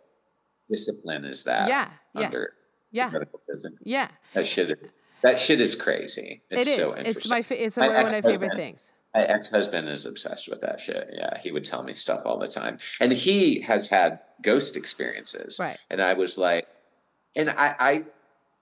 [0.68, 1.66] discipline is that?
[1.66, 2.26] Yeah, yeah.
[2.26, 2.52] Under
[2.92, 3.80] yeah, theoretical physics.
[3.84, 6.42] yeah, That shit is that shit is crazy.
[6.50, 6.76] It's it is.
[6.76, 7.30] so it's interesting.
[7.30, 8.92] my fa- it's My one of my favorite things.
[9.14, 11.08] My ex-husband is obsessed with that shit.
[11.14, 15.58] Yeah, he would tell me stuff all the time, and he has had ghost experiences.
[15.58, 15.78] Right.
[15.88, 16.66] And I was like,
[17.36, 18.04] and I, I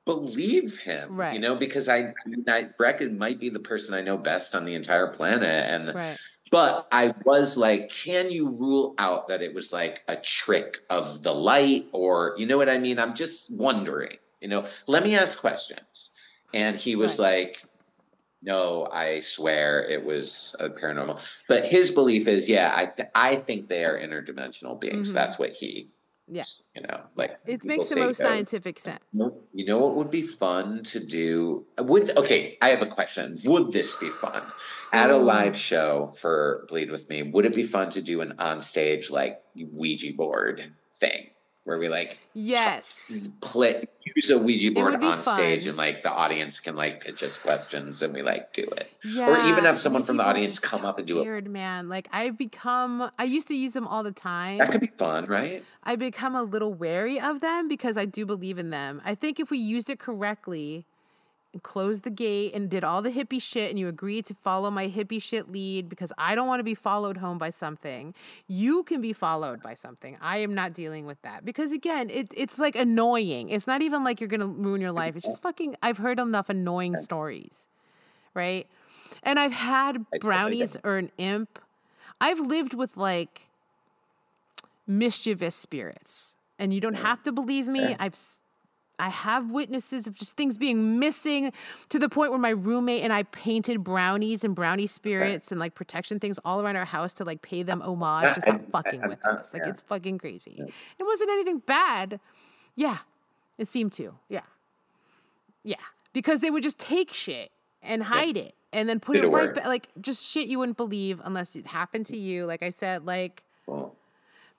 [0.05, 1.35] believe him, Right.
[1.35, 4.55] you know, because I, I mean, I Brecken might be the person I know best
[4.55, 6.19] on the entire planet, and Right.
[6.51, 11.23] but I was like, can you rule out that it was like a trick of
[11.23, 12.99] the light, or you know what I mean?
[12.99, 14.17] I'm just wondering.
[14.41, 16.11] You know, let me ask questions.
[16.53, 17.63] And he was like,
[18.43, 21.21] no, I swear it was a paranormal.
[21.47, 25.11] But his belief is, yeah, I th- I think they are interdimensional beings.
[25.13, 25.15] Mhm.
[25.15, 25.89] That's what he,
[26.29, 26.45] Yeah.
[26.75, 29.01] you know, like It makes the most scientific sense.
[29.13, 31.67] You know what would be fun to do?
[31.79, 32.57] Would okay?
[32.63, 33.39] I have a question.
[33.45, 34.43] Would this be fun
[34.93, 37.23] at a um live show for Bleed with Me?
[37.23, 41.32] Would it be fun to do an onstage like Ouija board thing
[41.65, 43.13] where we like Yes.
[43.41, 43.85] play
[44.17, 48.03] use a Ouija board on stage and like the audience can like pitch us questions
[48.03, 48.91] and we like do it.
[49.05, 49.29] Yeah.
[49.29, 51.23] Or even have someone from the audience come so up and do it.
[51.23, 51.89] Weird man.
[51.89, 53.11] Like I've become.
[53.19, 54.59] I used to use them all the time.
[54.59, 55.65] That could be fun, right?
[55.85, 59.01] I become a little wary of them because I do believe in them.
[59.05, 60.87] I think if we used it correctly
[61.53, 64.71] and closed the gate and did all the hippie shit and you agreed to follow
[64.71, 68.15] my hippie shit lead because I don't want to be followed home by something,
[68.49, 70.17] you can be followed by something.
[70.21, 73.51] I am not dealing with that because again, it, it's like annoying.
[73.51, 75.17] It's not even like you're going to ruin your life.
[75.17, 77.67] It's just fucking, I've heard enough annoying stories,
[78.35, 78.67] right?
[79.23, 81.59] And I've had brownies or an imp.
[82.21, 83.49] I've lived with like
[84.87, 86.35] mischievous spirits.
[86.59, 87.97] And you don't have to believe me.
[87.99, 88.15] I've
[88.99, 91.53] I have witnesses of just things being missing
[91.89, 95.75] to the point where my roommate and I painted brownies and brownie spirits and like
[95.75, 99.03] protection things all around our house to like pay them homage Yeah, to stop fucking
[99.03, 99.53] I- with I- us.
[99.53, 99.71] Like yeah.
[99.71, 100.57] it's fucking crazy.
[100.99, 102.21] It wasn't anything bad.
[102.77, 102.99] Yeah.
[103.59, 104.15] It seemed to.
[104.29, 104.43] Yeah.
[105.65, 105.77] Yeah.
[106.13, 107.51] Because they would just take shit
[107.83, 109.67] and hide it and then put Did it it right back.
[109.67, 112.45] Like just shit you wouldn't believe unless it happened to you.
[112.47, 113.97] Like I said, like Well,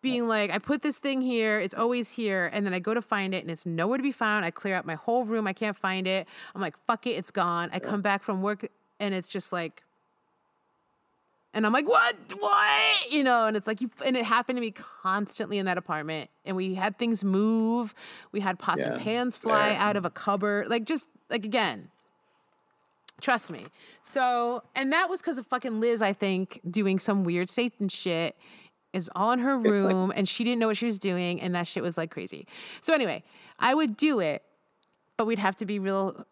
[0.03, 3.01] being like, I put this thing here, it's always here, and then I go to
[3.01, 4.45] find it and it's nowhere to be found.
[4.45, 6.27] I clear out my whole room, I can't find it.
[6.53, 7.71] I'm like, fuck it, it's gone.
[7.73, 9.81] I come back from work and it's just like,
[11.55, 12.15] and I'm like, what?
[12.37, 13.11] What?
[13.11, 16.29] You know, and it's like, you, and it happened to me constantly in that apartment.
[16.45, 17.95] And we had things move,
[18.31, 19.79] we had pots and pans fly fair.
[19.79, 20.67] out of a cupboard.
[20.69, 21.89] Like, just like, again,
[23.21, 23.67] Trust me.
[24.01, 28.35] So, and that was because of fucking Liz, I think, doing some weird Satan shit.
[28.93, 31.41] Is all in her It's like- room and she didn't know what she was doing,
[31.41, 32.45] and that shit was like crazy.
[32.81, 33.23] So, anyway,
[33.59, 34.43] I would do it,
[35.17, 36.25] but we'd have to be real,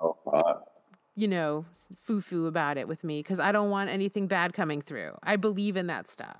[0.00, 0.70] oh, fuck.
[1.16, 1.64] you know,
[1.96, 5.18] foo foo about it with me because I don't want anything bad coming through.
[5.24, 6.38] I believe in that stuff.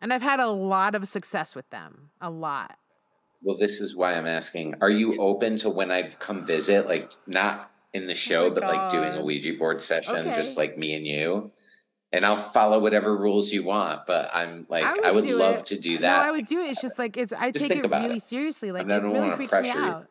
[0.00, 2.10] And I've had a lot of success with them.
[2.20, 2.78] A lot.
[3.42, 4.76] Well, this is why I'm asking.
[4.80, 8.50] Are you open to when I've come visit, like not in the oh show, Oh
[8.50, 11.50] but like doing a Ouija board session, just like me and you?
[12.12, 15.66] And I'll follow whatever rules you want, but I'm like, I would, do love it.
[15.66, 16.22] to do that.
[16.22, 16.28] No.
[16.28, 16.70] I would do it.
[16.70, 17.32] It's just like it's.
[17.32, 18.22] I Just take it really it.
[18.22, 18.70] seriously.
[18.72, 19.84] Like I it don't really freaks me pressure you.
[19.84, 20.06] out.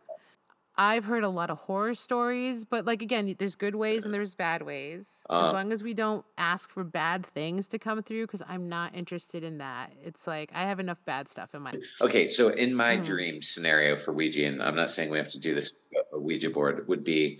[0.77, 4.35] I've heard a lot of horror stories, but like again, there's good ways and there's
[4.35, 5.23] bad ways.
[5.29, 5.47] Uh.
[5.47, 8.93] as long as we don't ask for bad things to come through, because I'm not
[8.93, 9.93] interested in that.
[10.03, 11.71] It's like I have enough bad stuff in my.
[12.01, 13.03] Okay, so in my Hmm.
[13.03, 16.19] dream scenario for Ouija, and I'm not saying we have to do this, but a
[16.19, 17.39] Ouija board would be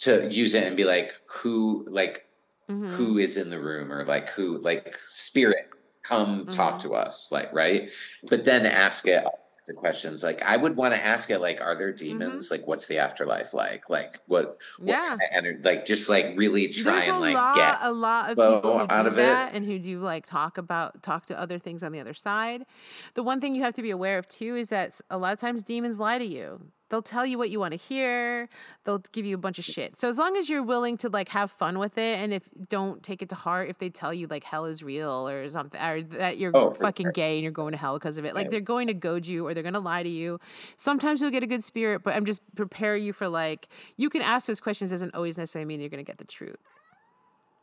[0.00, 2.26] to use it and be like, who, like,
[2.68, 2.88] Mhm.
[2.90, 5.68] who is in the room, or like, who, like, spirit,
[6.02, 6.80] come talk Mhm.
[6.80, 7.90] to us, like, right?
[8.30, 10.22] But then ask it all kinds of questions.
[10.24, 12.50] Like, I would want to ask it, like, are there demons?
[12.50, 13.88] Like, what's the afterlife like?
[13.90, 15.16] Like, what, what Mm-hmm.
[15.16, 15.16] Yeah.
[15.34, 18.78] ener- like, just like really try There's and like lot, get a lot of people
[18.78, 19.22] who out do of it.
[19.22, 22.66] that and who do like talk about talk to other things on the other side.
[23.14, 25.38] The one thing you have to be aware of too is that a lot of
[25.40, 26.70] times demons lie to you.
[26.88, 28.48] They'll tell you what you want to hear.
[28.84, 29.98] They'll give you a bunch of shit.
[29.98, 33.02] So as long as you're willing to like have fun with it, and if don't
[33.02, 36.02] take it to heart, if they tell you like hell is real or something, or
[36.02, 37.12] that you're Oh, fucking sure.
[37.12, 39.44] gay and you're going to hell because of it, like they're going to goad you
[39.46, 40.38] or they're going to lie to you.
[40.76, 44.22] Sometimes you'll get a good spirit, but I'm just prepare you for like you can
[44.22, 46.56] ask those questions doesn't always necessarily mean you're going to get the truth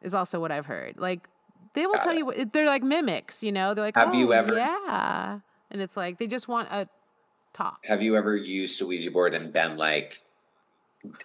[0.02, 0.98] is also what I've heard.
[0.98, 1.30] Like
[1.76, 2.18] they will Got tell it.
[2.18, 3.74] you what they're like mimics, you know.
[3.74, 5.40] They're like, Have oh, you "Oh, ever- Yeah,
[5.72, 6.90] and it's like they just want a
[7.54, 7.86] talk.
[7.86, 10.22] Have you ever used a Ouija board and been like,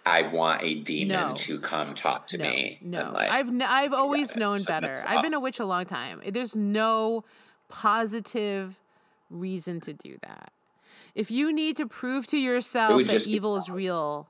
[0.05, 1.33] I want a demon No.
[1.35, 2.79] to come talk to no, me?
[2.81, 3.11] no.
[3.13, 4.93] Like, I've n- I've always known So better.
[5.07, 6.21] I've been a witch a long time.
[6.27, 7.23] There's no
[7.69, 8.79] positive
[9.29, 10.51] reason to do that.
[11.15, 14.27] If you need to prove to yourself that evil is real,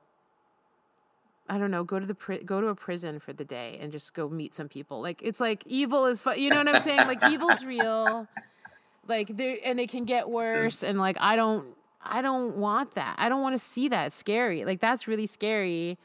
[1.50, 1.84] I don't know.
[1.84, 4.54] Go to the pri- go to a prison for the day and just go meet
[4.54, 5.02] some people.
[5.02, 7.08] Like it's like evil is fu- you know what I'm saying?
[7.08, 8.28] Like evil's real.
[9.08, 11.66] Like there and it can get worse and like I don't
[12.02, 13.16] I don't want that.
[13.18, 14.08] I don't want to see that.
[14.08, 14.66] It's scary.
[14.66, 15.98] Like that's really scary.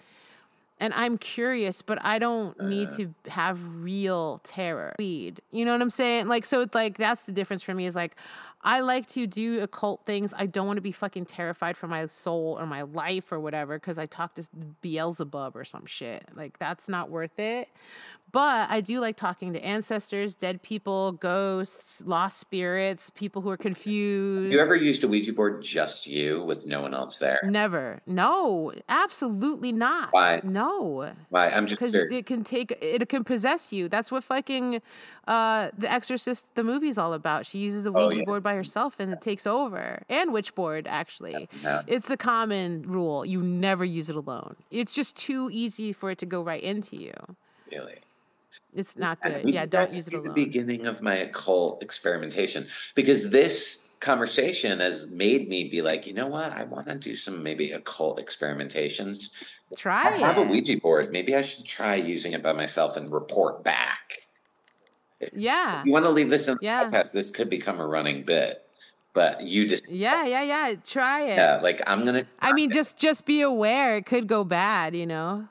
[0.80, 2.96] And I'm curious, but I don't need uh.
[2.96, 4.94] to have real terror.
[4.98, 5.40] Lead.
[5.50, 6.28] You know what I'm saying?
[6.28, 8.16] Like so it's like that's the difference for me is like
[8.64, 10.32] I like to do occult things.
[10.36, 13.78] I don't want to be fucking terrified for my soul or my life or whatever
[13.78, 14.48] because I talked to
[14.80, 16.26] Beelzebub or some shit.
[16.34, 17.68] Like that's not worth it.
[18.32, 23.56] But I do like talking to ancestors, dead people, ghosts, lost spirits, people who are
[23.68, 24.52] confused.
[24.52, 27.40] you ever used a Ouija board just you with no one else there?
[27.44, 28.00] Never.
[28.06, 30.12] No, absolutely not.
[30.12, 30.40] Why?
[30.42, 30.63] No.
[31.30, 31.48] Why?
[31.48, 33.88] I'm just Because it can take, it can possess you.
[33.88, 34.80] That's what fucking
[35.28, 37.46] uh, The Exorcist, the movie's all about.
[37.46, 38.24] She uses a Oh, Ouija yeah.
[38.24, 40.02] board by herself and it takes over.
[40.08, 41.48] And Witchboard, actually.
[41.62, 41.82] Yeah.
[41.86, 43.24] It's a common rule.
[43.24, 44.56] You never use it alone.
[44.70, 47.12] It's just too easy for it to go right into you.
[47.72, 47.96] really.
[48.74, 53.30] It's not we Yeah, don't use it at The beginning of my occult experimentation, because
[53.30, 56.52] this conversation has made me be like, you know what?
[56.52, 59.34] I want to do some maybe occult experimentations.
[59.76, 60.42] Try I have a.
[60.42, 61.10] Ouija board.
[61.10, 64.12] Maybe I should try using it by myself and report back.
[65.32, 65.82] Yeah.
[65.86, 66.84] You want to leave this in the Yeah.
[66.90, 67.12] podcast?
[67.12, 68.66] This could become a running bit,
[69.14, 70.74] but you just Yeah, yeah, yeah.
[70.84, 71.36] Try it.
[71.36, 72.26] yeah, like I'm gonna.
[72.40, 75.48] I mean, just just be aware it could go bad, you know.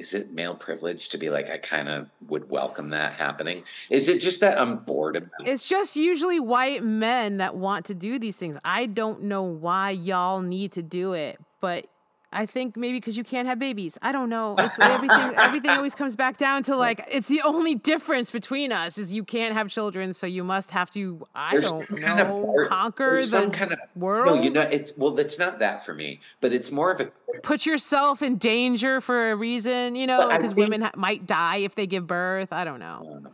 [0.00, 3.62] Is it male privilege to be like I kind of would welcome that happening?
[3.90, 7.94] Is it just that I'm bored of It's just usually white men that want to
[7.94, 8.56] do these things.
[8.64, 11.86] I don't know why y'all need to do it, but
[12.32, 13.98] I think maybe because you can't have babies.
[14.02, 14.54] I don't know.
[14.56, 15.34] It's everything.
[15.36, 19.24] Everything always comes back down to like it's the only difference between us is you
[19.24, 21.26] can't have children, so you must have to.
[21.34, 24.36] I There's don't some kind of know conquer the some kind of world.
[24.36, 25.18] No, you know it's well.
[25.18, 27.10] It's not that for me, but it's more of a
[27.42, 31.74] Put yourself in danger for a reason, you know, because women ha- might die if
[31.74, 32.52] they give birth.
[32.52, 33.32] I don't know.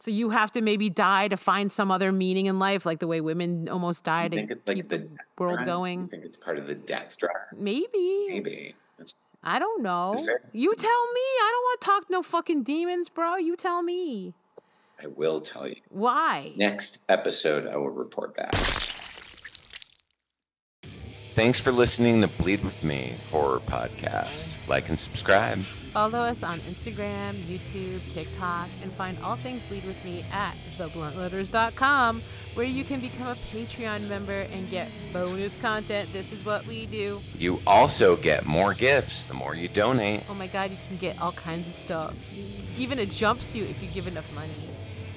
[0.00, 3.06] So you have to maybe die to find some other meaning in life, like the
[3.06, 5.66] way women almost Do you die to think it's keep like the, the world drive?
[5.66, 5.98] going.
[6.00, 7.30] You think it's part of the death drive?
[7.56, 8.26] Maybe.
[8.28, 8.74] Maybe.
[8.98, 10.08] It's- I don't know.
[10.52, 11.20] You tell me.
[11.20, 13.36] I don't want to talk no fucking demons, bro.
[13.36, 14.34] You tell me.
[15.02, 15.76] I will tell you.
[15.90, 16.52] Why?
[16.56, 18.54] Next episode, I will report back.
[20.82, 24.56] Thanks for listening to Bleed With Me Horror Podcast.
[24.68, 25.58] Like and subscribe.
[25.94, 32.20] Follow us on Instagram, YouTube, TikTok, and find all things Bleed With Me at thebluntletters.com,
[32.54, 36.12] where you can become a Patreon member and get bonus content.
[36.12, 37.20] This is what we do.
[37.38, 40.24] You also get more gifts the more you donate.
[40.28, 42.16] Oh my god, you can get all kinds of stuff.
[42.76, 44.50] Even a jumpsuit if you give enough money.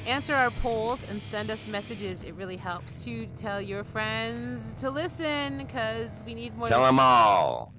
[0.07, 2.21] Answer our polls and send us messages.
[2.21, 6.67] It really helps to tell your friends to listen because we need more.
[6.67, 7.73] Tell them all.